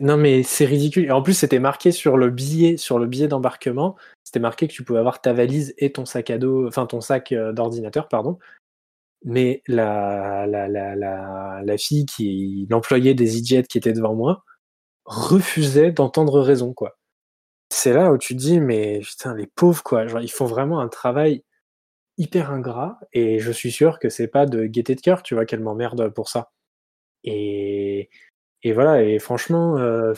[0.00, 1.06] non, mais c'est ridicule.
[1.06, 4.72] Et en plus, c'était marqué sur le billet, sur le billet d'embarquement, c'était marqué que
[4.72, 8.08] tu pouvais avoir ta valise et ton sac à dos, enfin ton sac euh, d'ordinateur,
[8.08, 8.38] pardon.
[9.24, 14.44] Mais la, la, la, la, la fille qui, l'employé des idiots qui était devant moi,
[15.06, 16.98] refusait d'entendre raison, quoi.
[17.70, 20.04] C'est là où tu te dis, mais putain, les pauvres, quoi.
[20.22, 21.44] Ils font vraiment un travail
[22.18, 25.46] hyper ingrat, et je suis sûr que c'est pas de gaieté de cœur, tu vois,
[25.46, 26.52] qu'elle m'emmerde pour ça.
[27.24, 28.10] Et,
[28.64, 30.14] et voilà, et franchement, euh,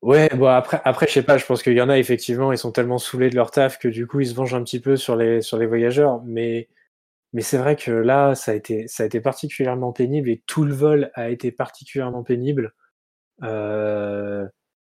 [0.00, 2.58] ouais, bon, après, après, je sais pas, je pense qu'il y en a, effectivement, ils
[2.58, 4.96] sont tellement saoulés de leur taf que du coup, ils se vengent un petit peu
[4.96, 6.68] sur les, sur les voyageurs, mais,
[7.34, 10.64] mais c'est vrai que là, ça a été, ça a été particulièrement pénible, et tout
[10.64, 12.72] le vol a été particulièrement pénible.
[13.42, 14.46] Euh,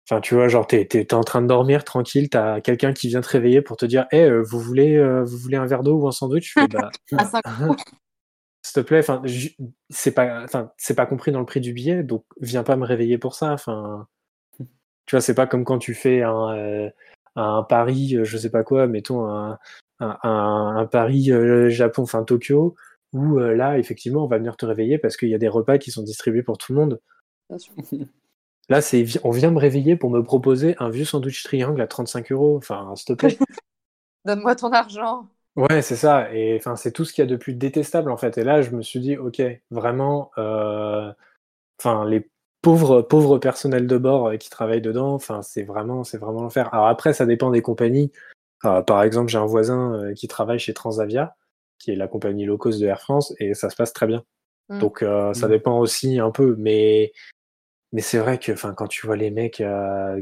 [0.10, 3.22] enfin, tu vois, genre, t'es es, en train de dormir tranquille, t'as quelqu'un qui vient
[3.22, 6.00] te réveiller pour te dire, hé, euh, vous voulez, euh, vous voulez un verre d'eau
[6.00, 6.56] ou un sandwich?
[6.72, 6.90] Bah,
[8.68, 9.22] s'il te plaît, enfin,
[9.90, 12.86] c'est pas, enfin, c'est pas compris dans le prix du billet, donc viens pas me
[12.86, 13.54] réveiller pour ça.
[13.54, 14.08] Enfin,
[15.06, 16.90] Tu vois, c'est pas comme quand tu fais un, euh,
[17.36, 19.58] un Paris, je sais pas quoi, mettons un,
[20.00, 21.32] un, un Paris
[21.70, 22.76] Japon, enfin Tokyo,
[23.14, 25.92] où là, effectivement, on va venir te réveiller parce qu'il y a des repas qui
[25.92, 27.00] sont distribués pour tout le monde.
[27.50, 27.74] Bien sûr.
[28.70, 32.32] Là, c'est on vient me réveiller pour me proposer un vieux sandwich triangle à 35
[32.34, 32.58] euros.
[32.58, 33.38] Enfin, s'il te plaît.
[34.26, 35.30] Donne-moi ton argent.
[35.58, 36.32] Ouais, c'est ça.
[36.34, 38.38] Et enfin, c'est tout ce qu'il y a de plus détestable en fait.
[38.38, 39.42] Et là, je me suis dit, ok,
[39.72, 41.12] vraiment, euh,
[41.80, 42.30] enfin, les
[42.62, 46.74] pauvres pauvres personnels de bord euh, qui travaillent dedans, enfin, c'est vraiment, c'est vraiment l'enfer.
[46.74, 48.12] Alors après, ça dépend des compagnies.
[48.66, 51.36] Euh, par exemple, j'ai un voisin qui travaille chez Transavia,
[51.80, 54.24] qui est la compagnie low cost de Air France, et ça se passe très bien.
[54.70, 54.80] Mm.
[54.80, 55.50] Donc ça Mm.
[55.50, 57.14] dépend aussi un peu, mais
[57.94, 60.22] mais c'est vrai que, enfin, quand tu vois les mecs, euh,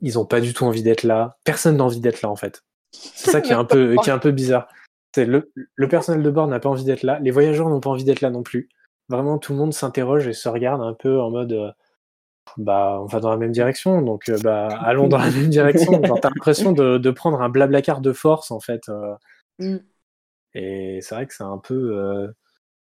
[0.00, 1.38] ils ont pas du tout envie d'être là.
[1.44, 2.62] Personne n'a envie d'être là en fait.
[2.92, 4.68] C'est ça qui est un peu, qui est un peu bizarre.
[5.14, 7.90] C'est le, le personnel de bord n'a pas envie d'être là, les voyageurs n'ont pas
[7.90, 8.68] envie d'être là non plus.
[9.08, 11.70] Vraiment, tout le monde s'interroge et se regarde un peu en mode, euh,
[12.56, 16.00] bah, on va dans la même direction, donc euh, bah, allons dans la même direction.
[16.04, 18.88] Genre, t'as l'impression de, de prendre un blablacar de force en fait.
[18.88, 19.14] euh,
[19.58, 19.76] Mm.
[20.54, 22.28] et c'est vrai que c'est un peu, euh,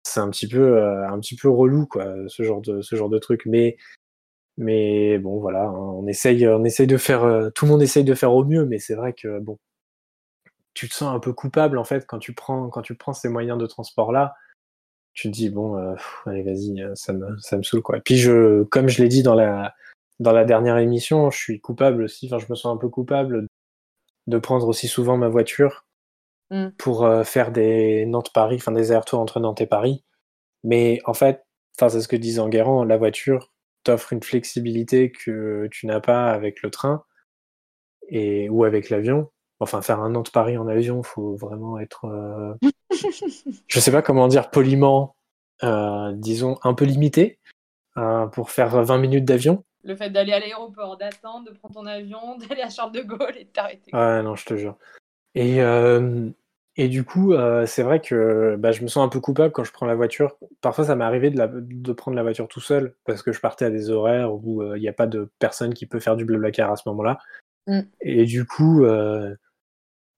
[0.02, 3.18] c'est un petit peu, un petit peu relou quoi, ce genre de, ce genre de
[3.18, 3.42] truc.
[3.46, 3.76] Mais,
[4.56, 8.14] mais bon voilà, hein, on essaye, on essaye de faire, tout le monde essaye de
[8.14, 9.58] faire au mieux, mais c'est vrai que bon,
[10.74, 13.28] tu te sens un peu coupable en fait quand tu prends, quand tu prends ces
[13.28, 14.34] moyens de transport là.
[15.12, 17.98] Tu te dis bon, euh, pff, allez vas-y, euh, ça me, ça me saoule quoi.
[17.98, 19.74] Et puis je, comme je l'ai dit dans la,
[20.18, 22.26] dans la dernière émission, je suis coupable aussi.
[22.26, 23.46] Enfin, je me sens un peu coupable
[24.26, 25.84] de prendre aussi souvent ma voiture
[26.50, 26.68] Mm.
[26.78, 30.04] pour euh, faire des Nantes-Paris, enfin des allers-retours entre Nantes et Paris.
[30.62, 31.44] Mais en fait,
[31.76, 33.52] enfin c'est ce que disait Enguerrand, la voiture
[33.82, 37.04] t'offre une flexibilité que tu n'as pas avec le train
[38.08, 39.30] et ou avec l'avion.
[39.64, 42.54] Enfin, faire un Nantes-Paris en avion, faut vraiment être, euh,
[43.66, 45.16] je sais pas comment dire, poliment,
[45.62, 47.38] euh, disons un peu limité
[47.96, 49.64] euh, pour faire 20 minutes d'avion.
[49.82, 53.36] Le fait d'aller à l'aéroport, d'attendre, de prendre ton avion, d'aller à Charles de Gaulle
[53.38, 53.90] et de t'arrêter.
[53.92, 54.76] Ouais, non, je te jure.
[55.34, 56.28] Et, euh,
[56.76, 59.64] et du coup, euh, c'est vrai que bah, je me sens un peu coupable quand
[59.64, 60.36] je prends la voiture.
[60.60, 63.40] Parfois, ça m'est arrivé de, la- de prendre la voiture tout seul parce que je
[63.40, 66.16] partais à des horaires où euh, il n'y a pas de personne qui peut faire
[66.16, 67.18] du blablacar à ce moment-là.
[67.66, 67.80] Mm.
[68.00, 69.34] Et du coup, euh,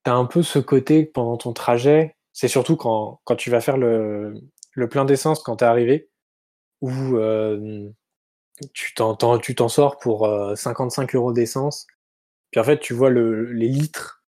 [0.07, 2.17] tu as un peu ce côté pendant ton trajet.
[2.33, 4.35] C'est surtout quand, quand tu vas faire le,
[4.75, 6.11] le plein d'essence quand tu es arrivé,
[6.83, 7.91] où euh,
[8.73, 11.87] tu t'en t'en- tu t'en sors pour euh, 55 euros d'essence.
[12.51, 14.25] Puis en fait, tu vois le, les litres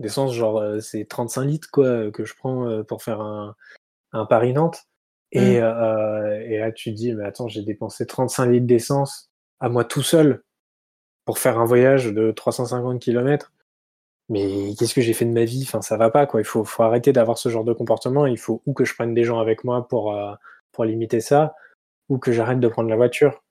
[0.00, 3.56] d'essence, genre euh, c'est 35 litres quoi que je prends euh, pour faire un,
[4.12, 4.84] un Paris-Nantes.
[5.32, 9.68] Et, euh, et là, tu te dis, mais attends, j'ai dépensé 35 litres d'essence à
[9.68, 10.42] moi tout seul
[11.26, 13.52] pour faire un voyage de 350 km.
[14.28, 15.62] Mais qu'est-ce que j'ai fait de ma vie?
[15.66, 16.40] Enfin, ça va pas, quoi.
[16.40, 18.26] Il faut, arrêter d'avoir ce genre de comportement.
[18.26, 20.34] Il faut ou que je prenne des gens avec moi pour, euh,
[20.72, 21.54] pour limiter ça,
[22.08, 23.42] ou que j'arrête de prendre la voiture.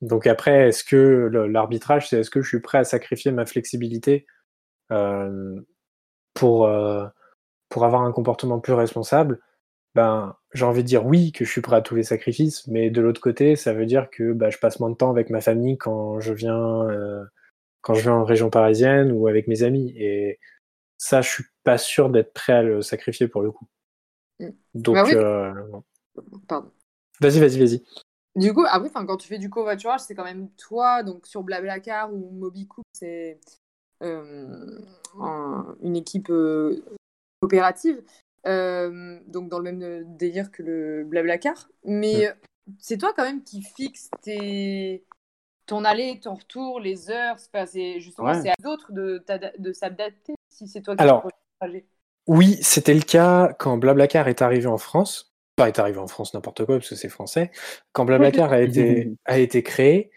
[0.00, 4.26] Donc après, est-ce que l'arbitrage, c'est est-ce que je suis prêt à sacrifier ma flexibilité
[4.92, 5.60] euh,
[6.34, 7.06] pour, euh,
[7.68, 9.40] pour avoir un comportement plus responsable?
[9.94, 12.90] Ben, j'ai envie de dire oui, que je suis prêt à tous les sacrifices, mais
[12.90, 15.40] de l'autre côté, ça veut dire que bah, je passe moins de temps avec ma
[15.40, 16.88] famille quand je viens,
[17.82, 19.92] quand je viens en région parisienne ou avec mes amis.
[19.96, 20.38] Et
[20.98, 23.66] ça, je suis pas sûr d'être prêt à le sacrifier pour le coup.
[24.40, 24.48] Mm.
[24.74, 25.14] Donc, Bah oui.
[25.14, 25.52] euh,
[26.48, 26.70] Pardon.
[27.20, 27.84] vas-y, vas-y, vas-y.
[28.34, 31.42] Du coup, après, enfin, quand tu fais du covoiturage, c'est quand même toi, donc sur
[31.42, 33.38] Blablacar ou Mobicoop, c'est
[34.02, 34.80] euh,
[35.20, 36.82] un- une équipe euh,
[37.40, 38.02] coopérative,
[38.46, 41.68] euh, donc dans le même délire que le Blablacar.
[41.84, 42.32] Mais euh,
[42.78, 45.04] c'est toi quand même qui fixe tes...
[45.72, 47.38] ton aller, ton retour, les heures.
[47.38, 48.42] C'est pas- c'est justement Ouais.
[48.42, 51.26] c'est à d'autres de, s'adapter si c'est toi qui Alors,
[51.62, 51.80] le.
[52.26, 55.32] Oui, c'était le cas quand Blablacar est arrivé en France.
[55.56, 57.50] Pas est arrivé en France n'importe quoi parce que c'est français.
[57.92, 60.10] Quand Blablacar a été, a été créé,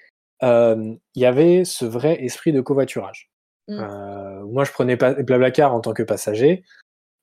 [0.43, 3.31] euh, il y avait ce vrai esprit de covoiturage.
[3.69, 3.79] Mm.
[3.79, 6.63] Euh, moi, je prenais pas Blablacar en tant que passager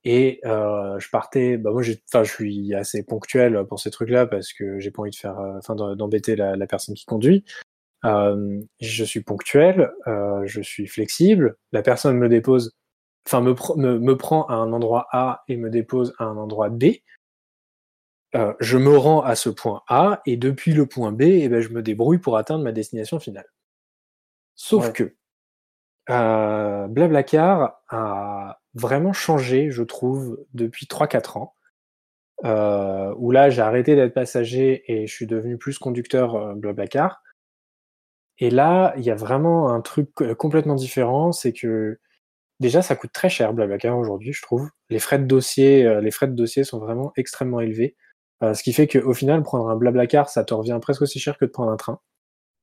[0.05, 1.59] et euh, je partais.
[1.59, 5.11] Bah moi, enfin, je suis assez ponctuel pour ces trucs-là parce que j'ai pas envie
[5.11, 7.45] de faire, enfin, d'embêter la, la personne qui conduit.
[8.05, 11.57] Euh, je suis ponctuel, euh, je suis flexible.
[11.73, 12.73] La personne me dépose
[13.27, 16.37] enfin me, pr- me, me prend à un endroit A et me dépose à un
[16.37, 16.85] endroit B,
[18.35, 21.61] euh, je me rends à ce point A et depuis le point B, eh ben,
[21.61, 23.47] je me débrouille pour atteindre ma destination finale.
[24.55, 24.93] Sauf Ouais.
[24.93, 25.15] que
[26.11, 31.55] euh, Blablacar a vraiment changé, je trouve, depuis 3-4 ans.
[32.45, 37.23] Euh, où là, j'ai arrêté d'être passager et je suis devenu plus conducteur euh, Blablacar.
[38.43, 42.01] Et là, il y a vraiment un truc euh, complètement différent, c'est que
[42.59, 44.69] déjà, ça coûte très cher Blablacar aujourd'hui, je trouve.
[44.91, 47.95] Les frais de dossier, euh, les frais de dossier sont vraiment extrêmement élevés,
[48.43, 51.39] Euh, ce qui fait qu'au final, prendre un Blablacar, ça te revient presque aussi cher
[51.39, 52.01] que de prendre un train.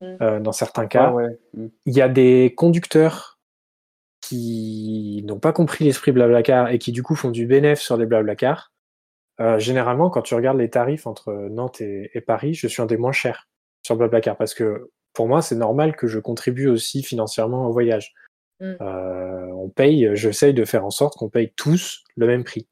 [0.01, 0.39] mm.
[0.41, 1.13] dans certains cas.
[1.53, 1.67] Mm.
[1.85, 3.39] Il y a des conducteurs
[4.19, 8.05] qui n'ont pas compris l'esprit Blablacar et qui du coup font du bénéfice sur les
[8.05, 8.73] Blablacar.
[9.59, 12.97] généralement, quand tu regardes les tarifs entre Nantes et, et Paris, je suis un des
[12.97, 13.47] moins chers
[13.81, 18.13] sur Blablacar parce que pour moi, c'est normal que je contribue aussi financièrement au voyage.
[18.61, 18.75] Mm.
[18.79, 22.69] Euh, on paye, j'essaye de faire en sorte qu'on paye tous le même prix.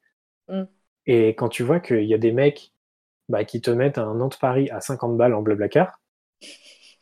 [0.48, 0.64] Mm.
[1.08, 2.72] Et quand tu vois qu'il y a des mecs
[3.28, 6.00] bah, qui te mettent un Nantes-Paris à 50 balles en Blablacar,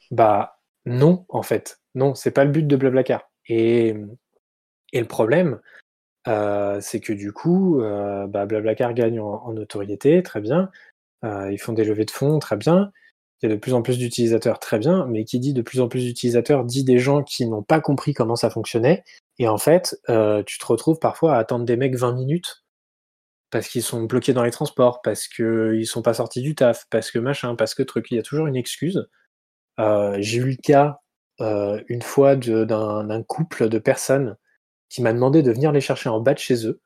[0.09, 1.79] bah non, en fait.
[1.93, 3.29] Non, c'est pas le but de Blablacar.
[3.47, 3.95] Et,
[4.93, 5.59] et le problème,
[6.27, 10.71] euh, c'est que du coup, euh, bah, Blablacar gagne en, en, notoriété, très bien.
[11.23, 12.91] Euh, ils font des levées de fonds, très bien
[13.41, 15.81] il y a de plus en plus d'utilisateurs, très bien, mais qui dit de plus
[15.81, 19.03] en plus d'utilisateurs dit des gens qui n'ont pas compris comment ça fonctionnait.
[19.39, 22.63] Et en fait, euh, tu te retrouves parfois à attendre des mecs 20 minutes
[23.51, 27.11] parce qu'ils sont bloqués dans les transports, parce qu'ils sont pas sortis du taf, parce
[27.11, 28.07] que machin, parce que truc.
[28.11, 29.07] Il y a toujours une excuse.
[29.79, 30.99] Euh, j'ai eu le cas
[31.41, 34.37] euh, une fois d'un couple de personnes
[34.89, 36.81] qui m'a demandé de venir les chercher en bas de chez eux.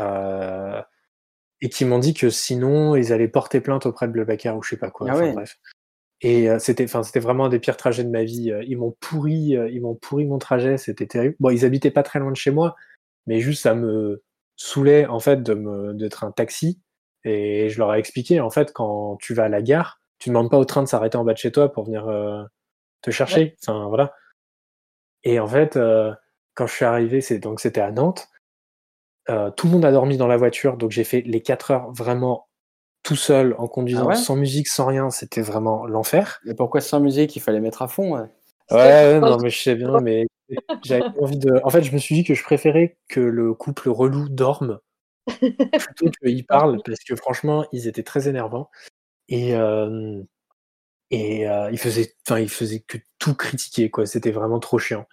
[0.00, 0.82] Euh,
[1.64, 4.68] et qui m'ont dit que sinon ils allaient porter plainte auprès de Blablacar ou je
[4.68, 5.08] sais pas quoi.
[5.10, 5.58] Ah bref.
[6.20, 8.52] Et euh, c'était, enfin, c'était vraiment un des pires trajets de ma vie.
[8.52, 10.76] Euh, ils m'ont pourri, euh, ils m'ont pourri mon trajet.
[10.76, 11.36] C'était terrible.
[11.40, 12.76] Bon, ils habitaient pas très loin de chez moi,
[13.26, 14.22] mais juste ça me
[14.56, 16.82] saoulait en fait de me d'être un taxi.
[17.24, 20.50] Et je leur ai expliqué en fait quand tu vas à la gare, tu demandes
[20.50, 22.04] pas au train de s'arrêter en bas de chez toi pour venir
[23.00, 23.56] te chercher.
[23.62, 24.12] Enfin voilà.
[25.22, 25.78] Et en fait,
[26.54, 28.28] quand je suis arrivé, c'est donc c'était à Nantes.
[29.30, 31.92] Euh, tout le monde a dormi dans la voiture, donc j'ai fait les 4 heures
[31.92, 32.48] vraiment
[33.02, 35.10] tout seul en conduisant, ah sans musique, sans rien.
[35.10, 36.40] C'était vraiment l'enfer.
[36.44, 37.36] Mais pourquoi sans musique?
[37.36, 38.16] Il fallait mettre à fond.
[38.16, 38.28] Ouais,
[38.70, 40.26] ouais non, mais je sais bien, mais
[40.84, 41.60] j'avais envie de.
[41.64, 44.80] En fait, je me suis dit que je préférais que le couple relou dorme
[45.26, 48.70] plutôt qu'ils parlent, parce que franchement, ils étaient très énervants.
[49.28, 50.22] Et, euh,
[51.10, 54.06] et euh, ils, faisaient, ils faisaient que tout critiquer, quoi.
[54.06, 55.06] C'était vraiment trop chiant.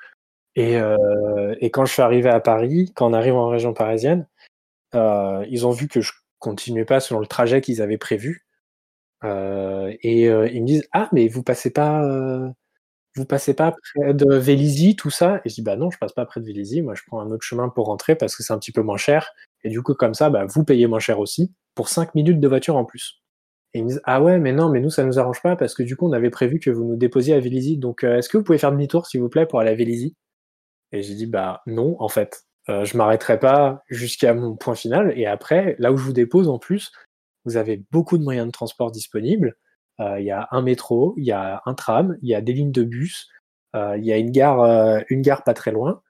[0.56, 4.28] Et, euh, et, quand je suis arrivé à Paris, quand on arrive en région parisienne,
[4.96, 8.46] euh, ils ont vu que je continuais pas selon le trajet qu'ils avaient prévu.
[9.24, 12.50] Euh, et euh, ils me disent Ah, mais vous passez pas, euh,
[13.16, 15.42] vous passez pas près de Vélizy, tout ça?
[15.46, 16.82] Et je dis Bah non, je passe pas près de Vélizy.
[16.82, 18.98] Moi, je prends un autre chemin pour rentrer parce que c'est un petit peu moins
[18.98, 19.32] cher.
[19.64, 22.48] Et du coup, comme ça, bah, vous payez moins cher aussi pour 5 minutes de
[22.48, 23.22] voiture en plus.
[23.74, 25.76] Et ils me disent Ah ouais, mais non, mais nous, ça nous arrange pas parce
[25.76, 27.78] que du coup, on avait prévu que vous nous déposiez à Vélizy.
[27.78, 30.16] Donc, est-ce que vous pouvez faire demi-tour, s'il vous plaît, pour aller à Vélizy?
[30.92, 35.14] Et j'ai dit, bah non, en fait, euh, je m'arrêterai pas jusqu'à mon point final.
[35.18, 36.92] Et après, là où je vous dépose, en plus,
[37.46, 39.56] vous avez beaucoup de moyens de transport disponibles.
[40.00, 42.54] Euh, il y a un métro, il y a un tram, il y a des
[42.54, 43.30] lignes de bus,
[43.76, 46.02] euh, il y a une gare, une gare pas très loin.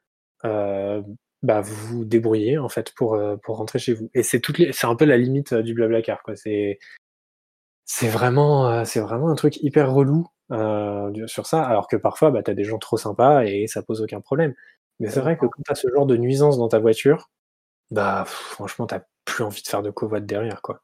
[0.44, 4.10] bah, vous vous débrouillez en fait pour, pour rentrer chez vous.
[4.14, 6.36] Et c'est toutes les, c'est un peu la limite du blablacar quoi.
[6.36, 6.80] C'est
[7.86, 12.44] c'est vraiment, c'est vraiment un truc hyper relou euh, sur ça, alors que parfois, bah,
[12.44, 14.54] tu as des gens trop sympas et ça pose aucun problème.
[15.00, 17.30] Mais c'est vrai que quand tu as ce genre de nuisance dans ta voiture,
[17.90, 18.96] bah franchement, tu
[19.26, 20.62] plus envie de faire de covoite derrière.
[20.62, 20.82] quoi.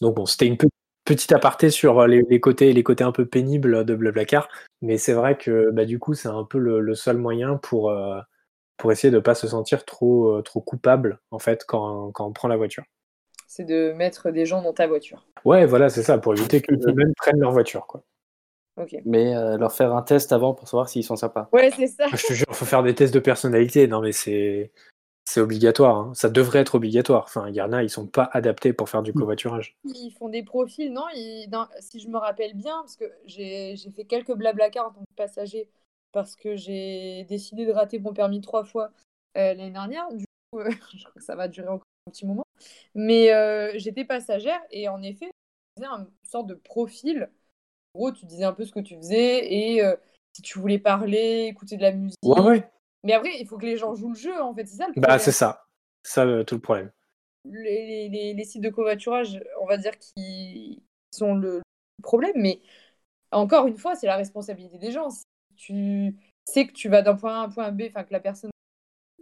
[0.00, 0.56] Donc bon, c'était une
[1.04, 4.48] petite aparté sur les, côtés, les côtés un peu pénibles de Blablacar,
[4.80, 8.20] mais c'est vrai que bah, du coup, c'est un peu le, seul moyen pour, euh,
[8.76, 12.32] pour essayer de pas se sentir trop, euh, trop coupable en fait quand, quand on
[12.32, 12.84] prend la voiture.
[13.48, 15.26] C'est de mettre des gens dans ta voiture.
[15.44, 17.86] Ouais, voilà, c'est ça, pour éviter que les mêmes prennent leur voiture.
[17.86, 18.02] quoi.
[19.04, 21.48] Mais euh, leur faire un test avant pour savoir s'ils sont sympas.
[21.52, 22.06] Ouais, c'est ça.
[22.12, 23.86] Je te jure, il faut faire des tests de personnalité.
[23.86, 24.72] Non, mais c'est
[25.24, 25.96] c'est obligatoire.
[25.96, 26.12] Hein.
[26.14, 27.24] Ça devrait être obligatoire.
[27.24, 29.76] Enfin, il y en a, ils sont pas adaptés pour faire du covoiturage.
[29.84, 31.04] Ils font des profils, non,
[31.80, 35.68] Si je me rappelle bien, parce que j'ai fait quelques blablacar en tant que passager,
[36.12, 38.90] parce que j'ai décidé de rater mon permis trois fois
[39.36, 40.10] euh, l'année dernière.
[40.12, 42.44] Du coup, euh, je crois que ça va durer encore un petit moment.
[42.94, 43.28] Mais
[43.78, 45.30] j'étais passagère et en effet,
[45.76, 47.28] faisait une sorte de profil
[47.94, 49.96] en gros, tu disais un peu ce que tu faisais et euh,
[50.32, 52.18] si tu voulais parler, écouter de la musique.
[52.24, 52.70] Ouais, ouais.
[53.04, 54.92] Mais après, il faut que les gens jouent le jeu, en fait, c'est ça le
[54.94, 55.16] bah, problème.
[55.16, 55.66] Bah, c'est ça.
[56.04, 56.90] Ça, tout le problème.
[57.44, 61.60] Les, les, les, sites de covoiturage, on va dire, qui sont le
[62.02, 62.60] problème, mais
[63.30, 65.10] encore une fois, c'est la responsabilité des gens.
[65.10, 65.24] Si
[65.56, 68.20] tu sais que tu vas d'un point A à un point B, enfin, que la
[68.20, 68.50] personne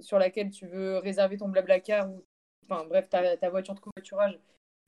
[0.01, 2.25] sur laquelle tu veux réserver ton blablacar ou,
[2.65, 4.39] enfin, bref, ta, ta voiture de covoiturage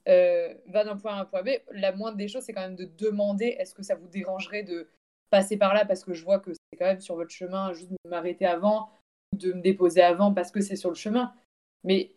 [0.08, 2.62] euh, va d'un point A à un point B, la moindre des choses, c'est quand
[2.62, 4.88] même de demander est-ce que ça vous dérangerait de
[5.30, 5.84] passer par là?
[5.84, 8.90] Parce que je vois que c'est quand même sur votre chemin, juste de m'arrêter avant,
[9.36, 11.32] de me déposer avant parce que c'est sur le chemin.
[11.84, 12.12] Mais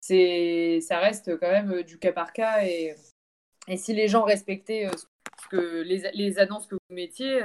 [0.00, 2.94] c'est, ça reste quand même euh, du cas par cas et,
[3.68, 4.96] et si les gens respectaient euh,
[5.42, 7.40] ce que les, les, annonces que vous mettiez,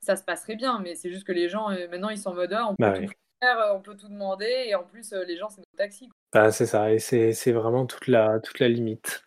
[0.00, 0.80] ça se passerait bien.
[0.80, 2.92] Mais c'est juste que les gens, maintenant, ils sont en mode ah, on peut bah
[2.98, 3.06] tout
[3.40, 6.08] faire, on peut tout demander et en plus, les gens, c'est nos taxis.
[6.32, 9.24] Bah, c'est ça, et c'est vraiment toute la, toute la limite.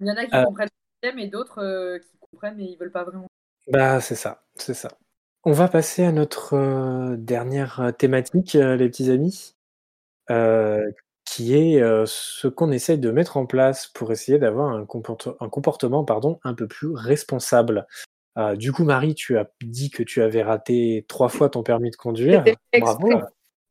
[0.00, 2.64] Il y en a qui euh comprennent le système et d'autres euh, qui comprennent mais
[2.64, 3.28] ils veulent pas vraiment.
[3.68, 4.98] Bah, c'est ça, c'est ça.
[5.44, 9.56] On va passer à notre, dernière thématique, les petits amis,
[11.24, 15.48] qui est, ce qu'on essaye de mettre en place pour essayer d'avoir un comporte un
[15.48, 17.88] comportement, pardon, un peu plus responsable.
[18.54, 21.96] Du coup, Marie, tu as dit que tu avais raté 3 fois ton permis de
[21.96, 22.44] conduire.
[22.78, 23.10] Bravo,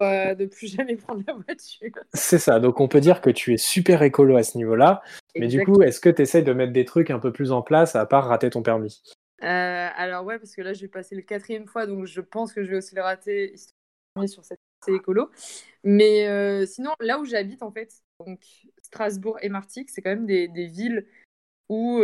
[0.02, 1.91] heu, de plus jamais prendre la voiture.
[2.14, 5.02] C'est ça, donc on peut dire que tu es super écolo à ce niveau-là.
[5.39, 7.62] Mais du coup, est-ce que tu essayes de mettre des trucs un peu plus en
[7.62, 9.02] place à part rater ton permis?
[9.41, 12.54] Heu, alors ouais, parce que là, je vais passer le 4e fois, donc je pense
[12.54, 15.30] que je vais aussi le rater, histoire sur cette c'est écolo.
[15.84, 17.93] Mais heu, sinon, là où j'habite, en fait,
[18.26, 18.41] donc
[18.82, 21.08] Strasbourg et Martigues, c'est quand même des des villes
[21.70, 22.02] où,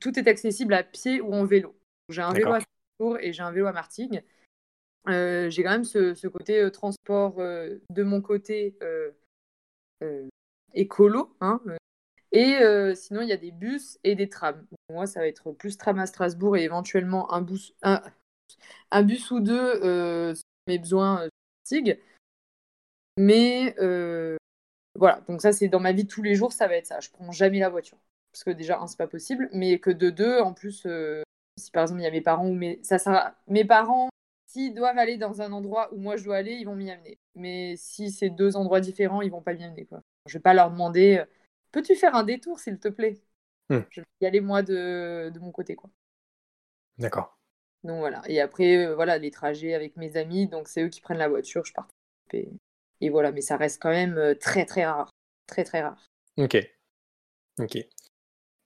[0.00, 1.76] tout est accessible à pied ou en vélo.
[2.08, 4.22] J'ai un vélo à Strasbourg et j'ai un vélo à Martigues.
[5.08, 8.76] Heu, j'ai quand même ce côté, heu, transport, heu, de mon côté,
[10.74, 11.60] écolo, hein,
[12.32, 12.58] et
[12.96, 14.66] sinon il y a des bus et des trams.
[14.90, 18.02] Moi, ça va être plus tram à Strasbourg et éventuellement un bus un
[18.92, 19.54] un bus ou 2,
[19.84, 21.28] heu, selon mes besoins,
[21.64, 22.00] Martigues.
[23.16, 23.74] Mais
[24.94, 27.00] voilà, donc ça, c'est dans ma vie tous les jours, ça va être ça.
[27.00, 27.98] Je prends jamais la voiture.
[28.32, 30.86] Parce que déjà, 1, c'est pas possible, mais que de 2, en plus,
[31.58, 34.08] si par exemple, il y a mes parents ou mes ça à mes parents,
[34.48, 37.20] s'ils doivent aller dans un endroit où moi je dois aller, ils vont m'y amener.
[37.36, 40.02] Mais si c'est 2 endroits différents, ils vont pas m'y amener, quoi.
[40.26, 41.26] Je vais pas leur demander, heu:
[41.72, 43.20] «Peux-tu faire un détour, s'il te plaît?»
[43.70, 43.78] Mmh.
[43.90, 45.90] Je vais y aller moi de de mon côté, quoi.
[46.98, 47.38] D'accord.
[47.84, 51.00] Donc voilà et après, heu, voilà, les trajets avec mes amis, donc c'est eux qui
[51.00, 51.96] prennent la voiture, je participe
[52.34, 52.50] et
[53.00, 55.10] et voilà, mais ça reste quand même, heu, très, très rare.
[55.46, 56.08] Très, très rare.
[56.36, 56.56] OK.
[57.60, 57.78] OK.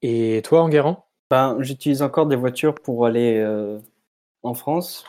[0.03, 1.07] Et toi, Enguerrand?
[1.30, 3.43] Ben, j'utilise encore des voitures pour aller,
[4.43, 5.05] en France.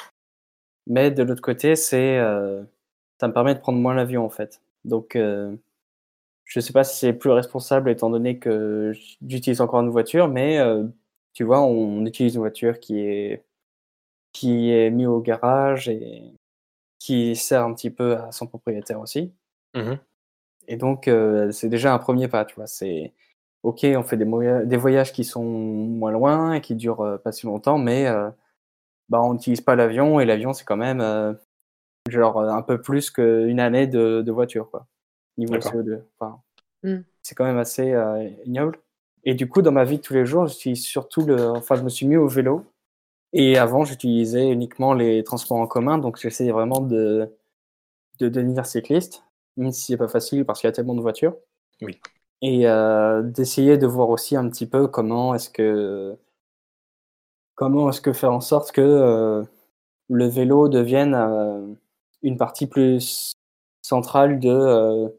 [0.88, 2.68] Mais de l'autre côté, c'est, heu,
[3.20, 4.62] ça me permet de prendre moins l'avion, en fait.
[4.86, 5.58] Donc heu,
[6.46, 8.94] je sais pas si c'est plus responsable étant donné que
[9.28, 10.92] j'utilise encore une voiture, mais heu,
[11.34, 13.46] tu vois, on utilise une voiture qui est
[14.34, 16.24] qui est mis au garage et
[17.00, 19.34] qui sert un petit peu à son propriétaire aussi.
[19.76, 20.00] Mmh mh.
[20.70, 21.10] Et donc
[21.52, 22.68] c'est déjà un 1er pas, tu vois?
[22.68, 23.14] C'est
[23.64, 27.78] OK, on fait des voyages qui sont moins loin et qui durent, pas si longtemps,
[27.80, 28.08] mais
[29.10, 31.38] bah, on n'utilise pas l'avion et l'avion, c'est quand même, heu,
[32.10, 34.88] genre, heu, un peu plus qu'une année de de voiture, quoi,
[35.38, 35.62] niveau D'accord.
[35.62, 36.04] CO2.
[36.20, 36.42] Enfin,
[36.84, 37.04] Mmh.
[37.24, 38.80] c'est quand même assez, heu, ignoble.
[39.26, 41.84] Et du coup, dans ma vie de tous les jours, j'utilise surtout le enfin, je
[41.84, 42.66] me suis mis au vélo
[43.34, 47.30] et avant, j'utilisais uniquement les transports en commun, donc j'essayais vraiment de
[48.20, 49.24] de devenir cycliste,
[49.58, 51.36] même si c'est pas facile parce qu'il y a tellement de voitures.
[51.82, 52.02] Oui.
[52.42, 52.66] Et
[53.24, 56.18] d'essayer de voir aussi un petit peu comment est-ce que
[57.56, 59.48] comment est-ce que faire en sorte que, heu,
[60.10, 61.78] le vélo devienne, heu,
[62.24, 63.34] une partie plus
[63.84, 65.16] centrale de, heu,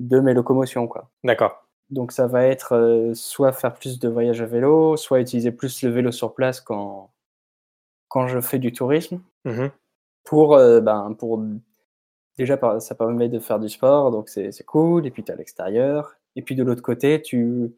[0.00, 1.10] de mes locomotions, quoi.
[1.24, 1.66] D'accord.
[1.90, 5.90] Donc ça va être, soit faire plus de voyages à vélo, soit utiliser plus le
[5.90, 7.10] vélo sur place quand
[8.08, 9.72] quand je fais du tourisme Mmh mh.
[10.24, 11.42] pour, ben, pour
[12.38, 15.36] déjà ça permet de faire du sport, donc c'est c'est cool et puis tu à
[15.36, 17.74] l'extérieur et puis de l'autre côté, tu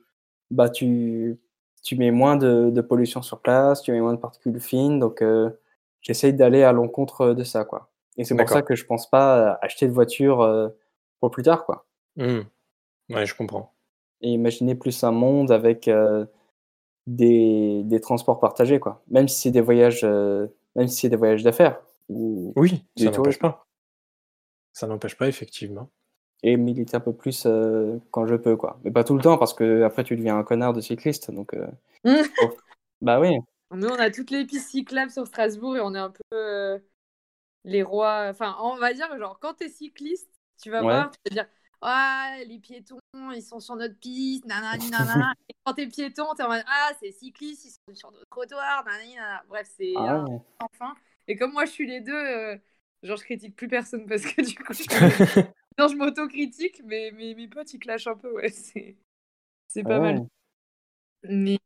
[0.51, 1.39] bah, tu
[1.85, 5.23] tu mets moins de de pollution sur place, tu mets moins de particules fines, donc
[5.23, 5.59] heu,
[6.03, 7.91] j'essaye d'aller à l'encontre de ça, quoi.
[8.19, 10.77] Et c'est pour ça que je pense pas acheter de voiture, heu,
[11.21, 11.87] pour plus tard, quoi.
[12.17, 12.41] Mmh.
[13.11, 13.75] Ouais, je comprends.
[14.23, 16.27] Et imaginer plus un monde avec, heu,
[17.07, 19.03] des des transports partagés, quoi.
[19.11, 21.81] Même si c'est des voyages, même si c'est des voyages d'affaires
[22.11, 23.67] ou Oui, ça n'empêche pas.
[24.75, 25.91] Ça n'empêche pas, effectivement.
[26.47, 28.79] Et militer un peu plus, heu, quand je peux, quoi.
[28.85, 31.67] Mais pas tout le temps parce qu'après tu deviens un connard de cycliste, donc heu,
[32.39, 32.57] faut
[33.01, 33.31] bah, oui.
[33.73, 36.87] Nous, on a toutes les pistes cyclables sur Strasbourg et on est un peu, heu,
[37.65, 40.29] les rois enfin, on va dire, genre, quand tu es cycliste,
[40.63, 40.93] tu vas Ouais.
[40.93, 41.49] voir, tu vas dire:
[41.81, 42.99] «Ah, les piétons,
[43.35, 46.49] ils sont sur notre piste, nanani nanana» et quand tu es piéton, tu es en
[46.49, 49.43] mode: «Ah, ces cyclistes, ils sont sur notre trottoir, nanani nanana».
[49.49, 50.39] Bref, c'est Ah un ouais.
[50.61, 50.95] sans fin
[51.27, 52.61] et comme moi, je suis les 2, heu,
[53.03, 54.83] genre, je critique plus personne parce que du coup, je
[55.79, 58.97] non, je m'autocritique, mais mes potes, ils clashent un peu, ouais, c'est
[59.69, 60.17] c'est Ah pas mal.
[60.17, 60.27] ouais.
[61.25, 61.59] Mais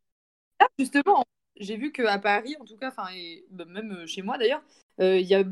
[0.61, 1.25] là, justement,
[1.57, 4.63] j'ai vu qu'à Paris, en tout cas, enfin et bah, même, heu, chez moi d'ailleurs,
[5.01, 5.45] heu, il y a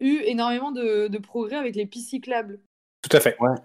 [0.00, 2.60] eu énormément de de progrès avec les pistes cyclables.
[3.02, 3.36] Tout à fait.
[3.40, 3.56] Ouais.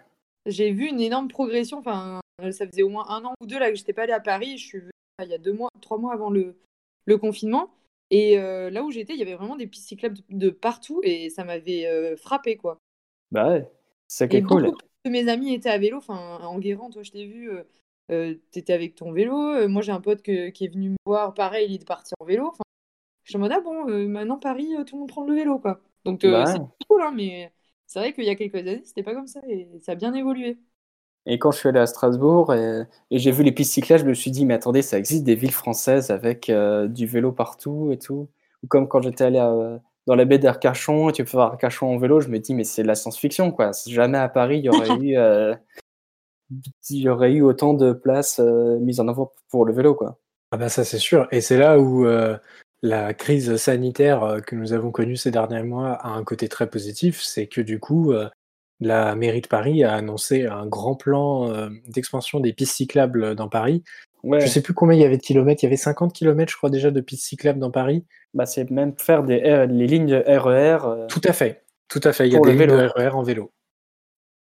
[0.45, 2.21] J'ai vu une énorme progression, enfin,
[2.51, 4.57] ça faisait au moins 1 an ou 2 là que j'étais pas allée à Paris.
[4.57, 6.57] Je suis venue il y a 2 mois, 3 mois avant le
[7.05, 7.71] le confinement
[8.11, 11.29] et heu, là où j'étais, il y avait vraiment des pistes cyclables de partout et
[11.29, 12.77] ça m'avait, heu, frappée, quoi.
[13.31, 13.71] Bah, ouais,
[14.09, 14.65] c'est qui Et est cool.
[14.65, 17.67] beaucoup de mes amis étaient à vélo, enfin, Enguerrand, toi, je t'ai vu, heu
[18.11, 20.91] heu, tu étais avec ton vélo, heu, moi, j'ai un pote que qui est venu
[20.91, 22.63] me voir, pareil, il est parti en vélo, enfin,
[23.25, 25.81] j'étais en mode: «Ah bon, maintenant Paris, tout le monde prend le vélo, quoi».
[26.05, 27.53] Donc Bah, c'est cool, hein, mais
[27.87, 30.13] c'est vrai qu'il y a quelques années, c'était pas comme ça et ça a bien
[30.15, 30.59] évolué.
[31.25, 34.13] Et quand je suis allé à Strasbourg et, j'ai vu les pistes cyclables, je me
[34.13, 37.97] suis dit, mais attendez, ça existe des villes françaises avec euh, du vélo partout et
[37.99, 38.29] tout.
[38.63, 39.39] Ou comme quand j'étais allé
[40.07, 42.83] dans la baie d'Arcachon tu peux faire Arcachon en vélo, je me dis, mais c'est
[42.83, 43.71] de la science-fiction, quoi.
[43.87, 45.55] Jamais à Paris, il y aurait eu, euh,
[47.43, 50.19] autant de places euh, mises en avant pour le vélo, quoi.
[50.51, 51.27] Ah bah ça, c'est sûr.
[51.31, 52.07] Et c'est là où
[52.81, 57.21] la crise sanitaire que nous avons connue ces derniers mois a un côté très positif,
[57.21, 58.13] c'est que du coup,
[58.79, 63.49] la mairie de Paris a annoncé un grand plan euh, d'expansion des pistes cyclables dans
[63.49, 63.83] Paris.
[64.23, 65.63] Je sais plus combien il y avait de kilomètres.
[65.63, 68.05] Il y avait 50 kilomètres, je crois, déjà de pistes cyclables dans Paris.
[68.33, 69.39] Bah, c'est même faire des,
[69.69, 70.79] les lignes de RER.
[70.83, 71.63] E euh, tout à fait.
[71.87, 72.27] Tout à fait.
[72.27, 73.51] Il y a des lignes de RER e en vélo.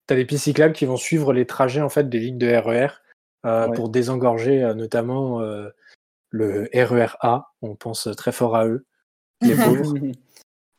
[0.08, 2.48] Tu as des pistes cyclables qui vont suivre les trajets en fait, des lignes de
[2.48, 5.42] RER e euh, pour désengorger notamment
[6.30, 7.48] le RER A.
[7.62, 8.86] On pense très fort à eux,
[9.42, 9.94] les pauvres.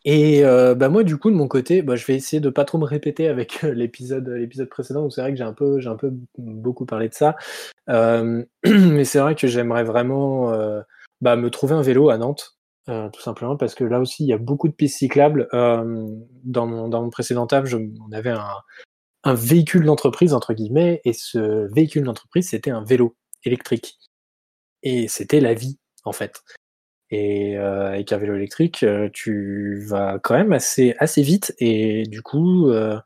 [0.04, 2.64] Et euh, bah moi, du coup, de mon côté, bah, je vais essayer de pas
[2.64, 5.80] trop me répéter avec euh, l'épisode, l'épisode précédent, où c'est vrai que j'ai un peu,
[5.80, 7.36] j'ai un peu beaucoup parlé de ça.
[7.88, 10.52] Euh, mais c'est vrai que j'aimerais vraiment
[11.20, 14.34] bah, me trouver un vélo à Nantes, tout simplement parce que là aussi, il y
[14.34, 15.48] a beaucoup de pistes cyclables.
[15.52, 18.56] dans, mon, dans mon précédent table, je, on avait un,
[19.24, 23.98] un véhicule d'entreprise entre guillemets, et ce véhicule d'entreprise, c'était un vélo électrique.
[24.82, 26.42] Et c'était la vie, en fait.
[27.16, 32.02] Et euh, avec un vélo électrique, euh, tu vas quand même assez, assez vite et
[32.06, 32.98] du coup, euh,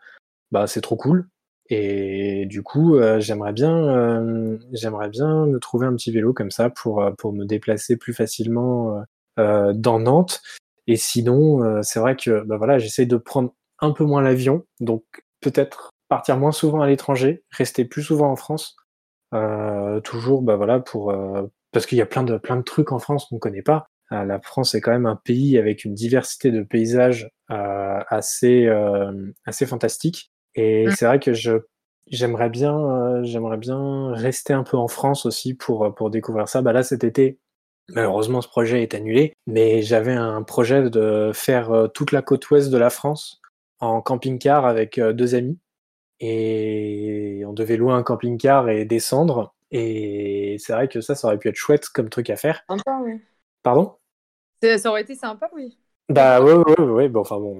[0.51, 1.29] bah, c'est trop cool.
[1.69, 7.05] Et du coup, j'aimerais bien, j'aimerais bien me trouver un petit vélo comme ça pour,
[7.19, 9.05] pour me déplacer plus facilement
[9.37, 10.41] dans Nantes.
[10.87, 15.05] Et sinon, c'est vrai que bah voilà, j'essaie de prendre un peu moins l'avion, donc
[15.43, 18.75] peut-être partir moins souvent à l'étranger, rester plus souvent en France.
[20.05, 21.15] toujours, bah voilà, pour
[21.73, 23.91] parce qu'il y a plein de plein de trucs en France qu'on connaît pas.
[24.13, 28.67] Euh, la France est quand même un pays avec une diversité de paysages euh, assez,
[28.67, 30.33] euh, assez fantastique.
[30.55, 30.91] Et mm.
[30.93, 31.53] c'est vrai que je,
[32.07, 36.63] j'aimerais bien, j'aimerais bien rester un peu en France aussi pour, pour découvrir ça.
[36.63, 37.39] Bah là, cet été,
[37.89, 42.71] malheureusement, ce projet est annulé, mais j'avais un projet de faire toute la côte ouest
[42.71, 43.41] de la France
[43.81, 45.59] en camping-car avec deux amis.
[46.21, 49.55] Et on devait louer un camping-car et descendre.
[49.71, 52.65] Et c'est vrai que ça, ça aurait pu être chouette comme truc à faire.
[53.05, 53.21] oui.
[53.63, 53.99] Pardon?
[54.63, 55.79] Ça aurait été sympa, oui.
[56.09, 57.55] Bah ouais, ouais, ouais, Bon, enfin bon,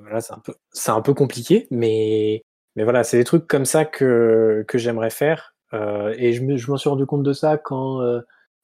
[0.00, 2.42] voilà, c'est un peu, c'est un peu compliqué, mais,
[2.76, 5.54] mais voilà, c'est des trucs comme ça que, que j'aimerais faire.
[5.74, 8.20] Euh, et je, me, je m'en suis rendu compte de ça quand euh,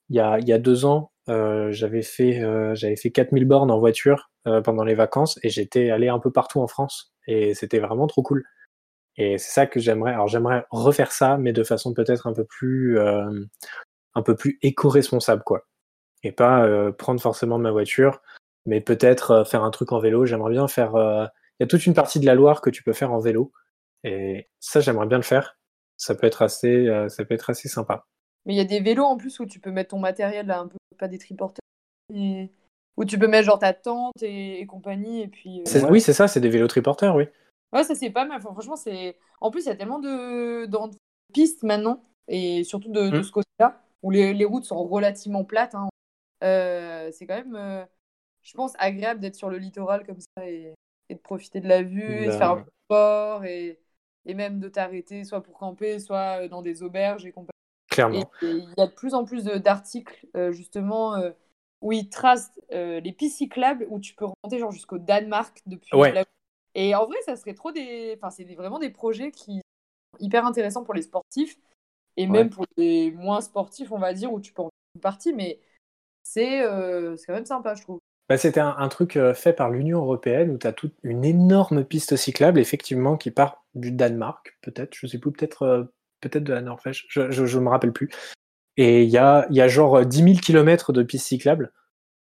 [0.09, 2.41] il y, a, y a deux ans, euh, j'avais fait,
[2.75, 4.31] j'avais fait 4000 bornes en voiture
[4.63, 8.23] pendant les vacances et j'étais allé un peu partout en France et c'était vraiment trop
[8.23, 8.43] cool.
[9.17, 10.13] Et c'est ça que j'aimerais.
[10.13, 15.43] Alors j'aimerais refaire ça, mais de façon peut-être un peu plus, un peu plus éco-responsable,
[15.45, 15.65] quoi
[16.23, 18.21] et pas euh, prendre forcément ma voiture,
[18.65, 20.25] mais peut-être euh, faire un truc en vélo.
[20.25, 20.95] J'aimerais bien faire.
[20.95, 21.25] Euh,
[21.59, 23.51] il y a toute une partie de la Loire que tu peux faire en vélo,
[24.03, 25.57] et ça j'aimerais bien le faire.
[25.97, 28.07] Ça peut être assez, ça peut être assez sympa.
[28.47, 30.59] Mais il y a des vélos en plus où tu peux mettre ton matériel là,
[30.59, 31.61] un peu pas des triporteurs,
[32.09, 35.63] où tu peux mettre genre ta tente et, compagnie et puis.
[35.89, 37.25] Oui, c'est ça, c'est des vélos triporteurs, oui.
[37.73, 38.41] Ouais, ça c'est pas mal.
[38.41, 39.17] franchement, c'est.
[39.39, 40.67] En plus, il y a tellement de,
[41.31, 43.23] pistes maintenant et surtout de, mmh.
[43.23, 45.75] ce côté-là où les, routes sont relativement plates.
[45.75, 45.89] Hein.
[46.43, 47.85] Euh, c'est quand même, euh,
[48.41, 50.73] je pense, agréable d'être sur le littoral comme ça et,
[51.09, 53.81] de profiter de la vue, et de faire un peu de sport et,
[54.25, 57.49] et même de t'arrêter soit pour camper, soit euh, dans des auberges et compagnie.
[57.89, 58.31] Clairement.
[58.41, 61.21] il y a de plus en plus d'articles justement
[61.81, 66.23] où ils tracent les pistes cyclables où tu peux remonter genre jusqu'au Danemark depuis ouais.
[66.73, 68.13] Et en vrai, ça serait trop des.
[68.17, 71.57] Enfin, c'est vraiment des projets qui sont hyper intéressants pour les sportifs
[72.17, 75.01] et même pour les moins sportifs, on va dire, où tu peux en faire une
[75.01, 75.33] partie.
[75.33, 75.59] Mais
[76.37, 77.99] euh, c'est quand même sympa, je trouve.
[78.29, 81.83] Bah, C'était un, truc euh, fait par l'Union européenne où tu as toute une énorme
[81.83, 85.83] piste cyclable, effectivement, qui part du Danemark, peut-être, je sais plus, peut-être euh,
[86.21, 88.09] peut-être de la Norvège, je ne me rappelle plus.
[88.77, 91.73] Et il y a, y a genre 10 000 km de pistes cyclables.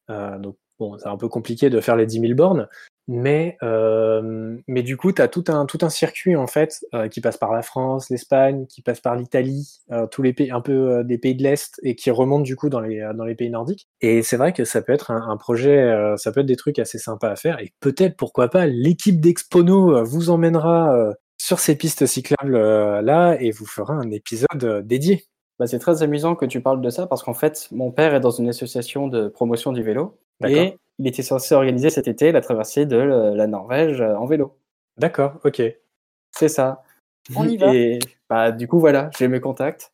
[0.10, 2.68] donc, bon, c'est un peu compliqué de faire les 10 000 bornes,
[3.08, 7.08] mais, euh, mais du coup, tu as tout un, tout un circuit en fait euh,
[7.08, 10.60] qui passe par la France, l'Espagne, qui passe par l'Italie, euh, tous les pays, un
[10.60, 13.50] peu des pays de l'Est et qui remonte du coup dans les, dans les pays
[13.50, 13.88] nordiques.
[14.02, 16.98] Et c'est vrai que ça peut être un, projet, ça peut être des trucs assez
[16.98, 17.60] sympas à faire.
[17.62, 23.66] Et peut-être, pourquoi pas, l'équipe d'Expono vous emmènera sur ces pistes cyclables là et vous
[23.66, 25.26] fera un épisode dédié.
[25.60, 28.20] Bah, c'est très amusant que tu parles de ça parce qu'en fait, mon père est
[28.20, 32.42] dans une association de promotion du vélo et il était censé organiser cet été la
[32.42, 34.58] traversée de la Norvège euh, en vélo.
[34.98, 35.62] D'accord, ok.
[36.32, 36.84] C'est ça.
[37.36, 37.74] On y va.
[37.74, 38.00] Et
[38.30, 39.94] bah, du coup, voilà, j'ai mes contacts.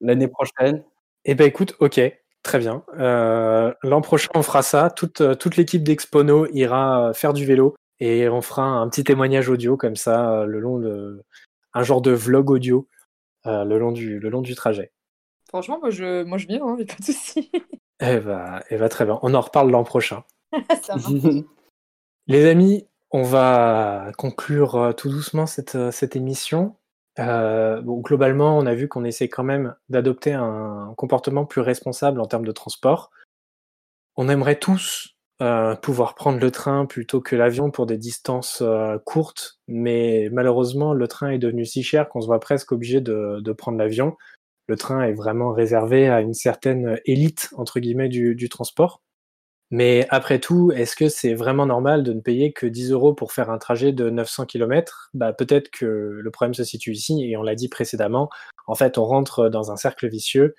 [0.00, 0.84] L'année prochaine.
[1.24, 2.00] Eh ben écoute, ok,
[2.42, 2.84] très bien.
[2.98, 4.90] Euh, l'an prochain, on fera ça.
[4.90, 9.48] Toute, euh, toute l'équipe d'Expono ira faire du vélo et on fera un petit témoignage
[9.48, 11.24] audio comme ça le long de,
[11.74, 12.86] un genre de vlog audio
[13.44, 14.92] le, long du, le long du trajet.
[15.48, 17.50] Franchement, moi je, moi, je viens, hein, pas de soucis.
[18.00, 19.18] Eh bah, eh bah, très bien.
[19.22, 20.24] On en reparle l'an prochain.
[22.26, 26.76] Les amis, on va conclure tout doucement cette, cette émission.
[27.16, 32.26] bon, globalement, on a vu qu'on essaie quand même d'adopter un comportement plus responsable en
[32.26, 33.10] termes de transport.
[34.16, 38.98] On aimerait tous euh, pouvoir prendre le train plutôt que l'avion pour des distances euh,
[38.98, 43.38] courtes, mais malheureusement, le train est devenu si cher qu'on se voit presque obligé de,
[43.40, 44.16] de prendre l'avion.
[44.68, 49.02] Le train est vraiment réservé à une certaine élite, entre guillemets, du, du transport.
[49.70, 53.32] Mais après tout, est-ce que c'est vraiment normal de ne payer que 10 euros pour
[53.32, 57.36] faire un trajet de 900 km bah, Peut-être que le problème se situe ici, et
[57.36, 58.30] on l'a dit précédemment.
[58.66, 60.54] En fait, on rentre dans un cercle vicieux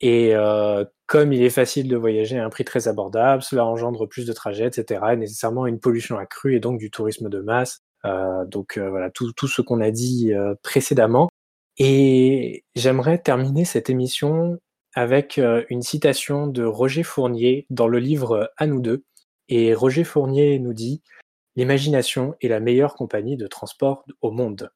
[0.00, 4.06] et euh, comme il est facile de voyager à un prix très abordable, cela engendre
[4.06, 5.00] plus de trajets, etc.
[5.12, 7.80] Et nécessairement une pollution accrue et donc du tourisme de masse.
[8.04, 11.28] Euh, donc euh, voilà, tout, tout ce qu'on a dit précédemment.
[11.78, 14.58] Et j'aimerais terminer cette émission
[14.94, 19.04] avec une citation de Roger Fournier dans le livre À nous deux.
[19.48, 21.02] Et Roger Fournier nous dit
[21.56, 24.70] L'imagination est la meilleure compagnie de transport au monde.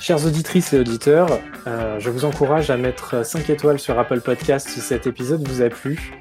[0.00, 1.28] Chers auditrices et auditeurs,
[1.66, 5.62] euh, je vous encourage à mettre 5 étoiles sur Apple Podcast si cet épisode vous
[5.62, 6.12] a plu.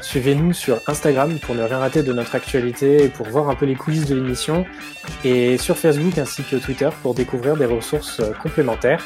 [0.00, 3.66] Suivez-nous sur Instagram pour ne rien rater de notre actualité et pour voir un peu
[3.66, 4.66] les coulisses de l'émission.
[5.24, 9.04] Et sur Facebook ainsi que Twitter pour découvrir des ressources euh, complémentaires.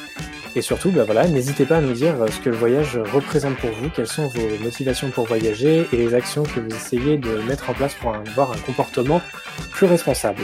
[0.55, 3.71] Et surtout, bah voilà, n'hésitez pas à nous dire ce que le voyage représente pour
[3.71, 7.71] vous, quelles sont vos motivations pour voyager et les actions que vous essayez de mettre
[7.71, 9.23] en place pour avoir un comportement
[9.71, 10.43] plus responsable.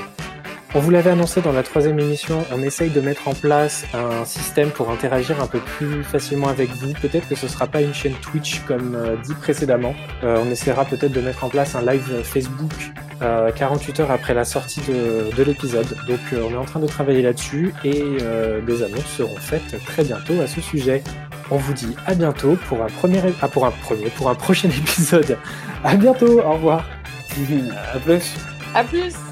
[0.75, 4.27] On vous l'avait annoncé dans la troisième émission, on essaye de mettre en place un
[4.27, 6.93] système pour interagir un peu plus facilement avec vous.
[6.93, 9.95] Peut-être que ce ne sera pas une chaîne Twitch comme euh, dit précédemment.
[10.25, 12.73] Euh, on essaiera peut-être de mettre en place un live Facebook
[13.21, 15.97] 48 euh, heures après la sortie de, l'épisode.
[16.07, 18.05] Donc on est en train de travailler là-dessus et
[18.67, 21.03] des annonces seront faites très bientôt à ce sujet.
[21.51, 24.69] On vous dit à bientôt pour un premier, ah, pour un premier, pour un prochain
[24.69, 25.39] épisode.
[25.83, 26.85] À bientôt, au revoir.
[27.95, 28.35] à plus.
[28.75, 29.28] À plus.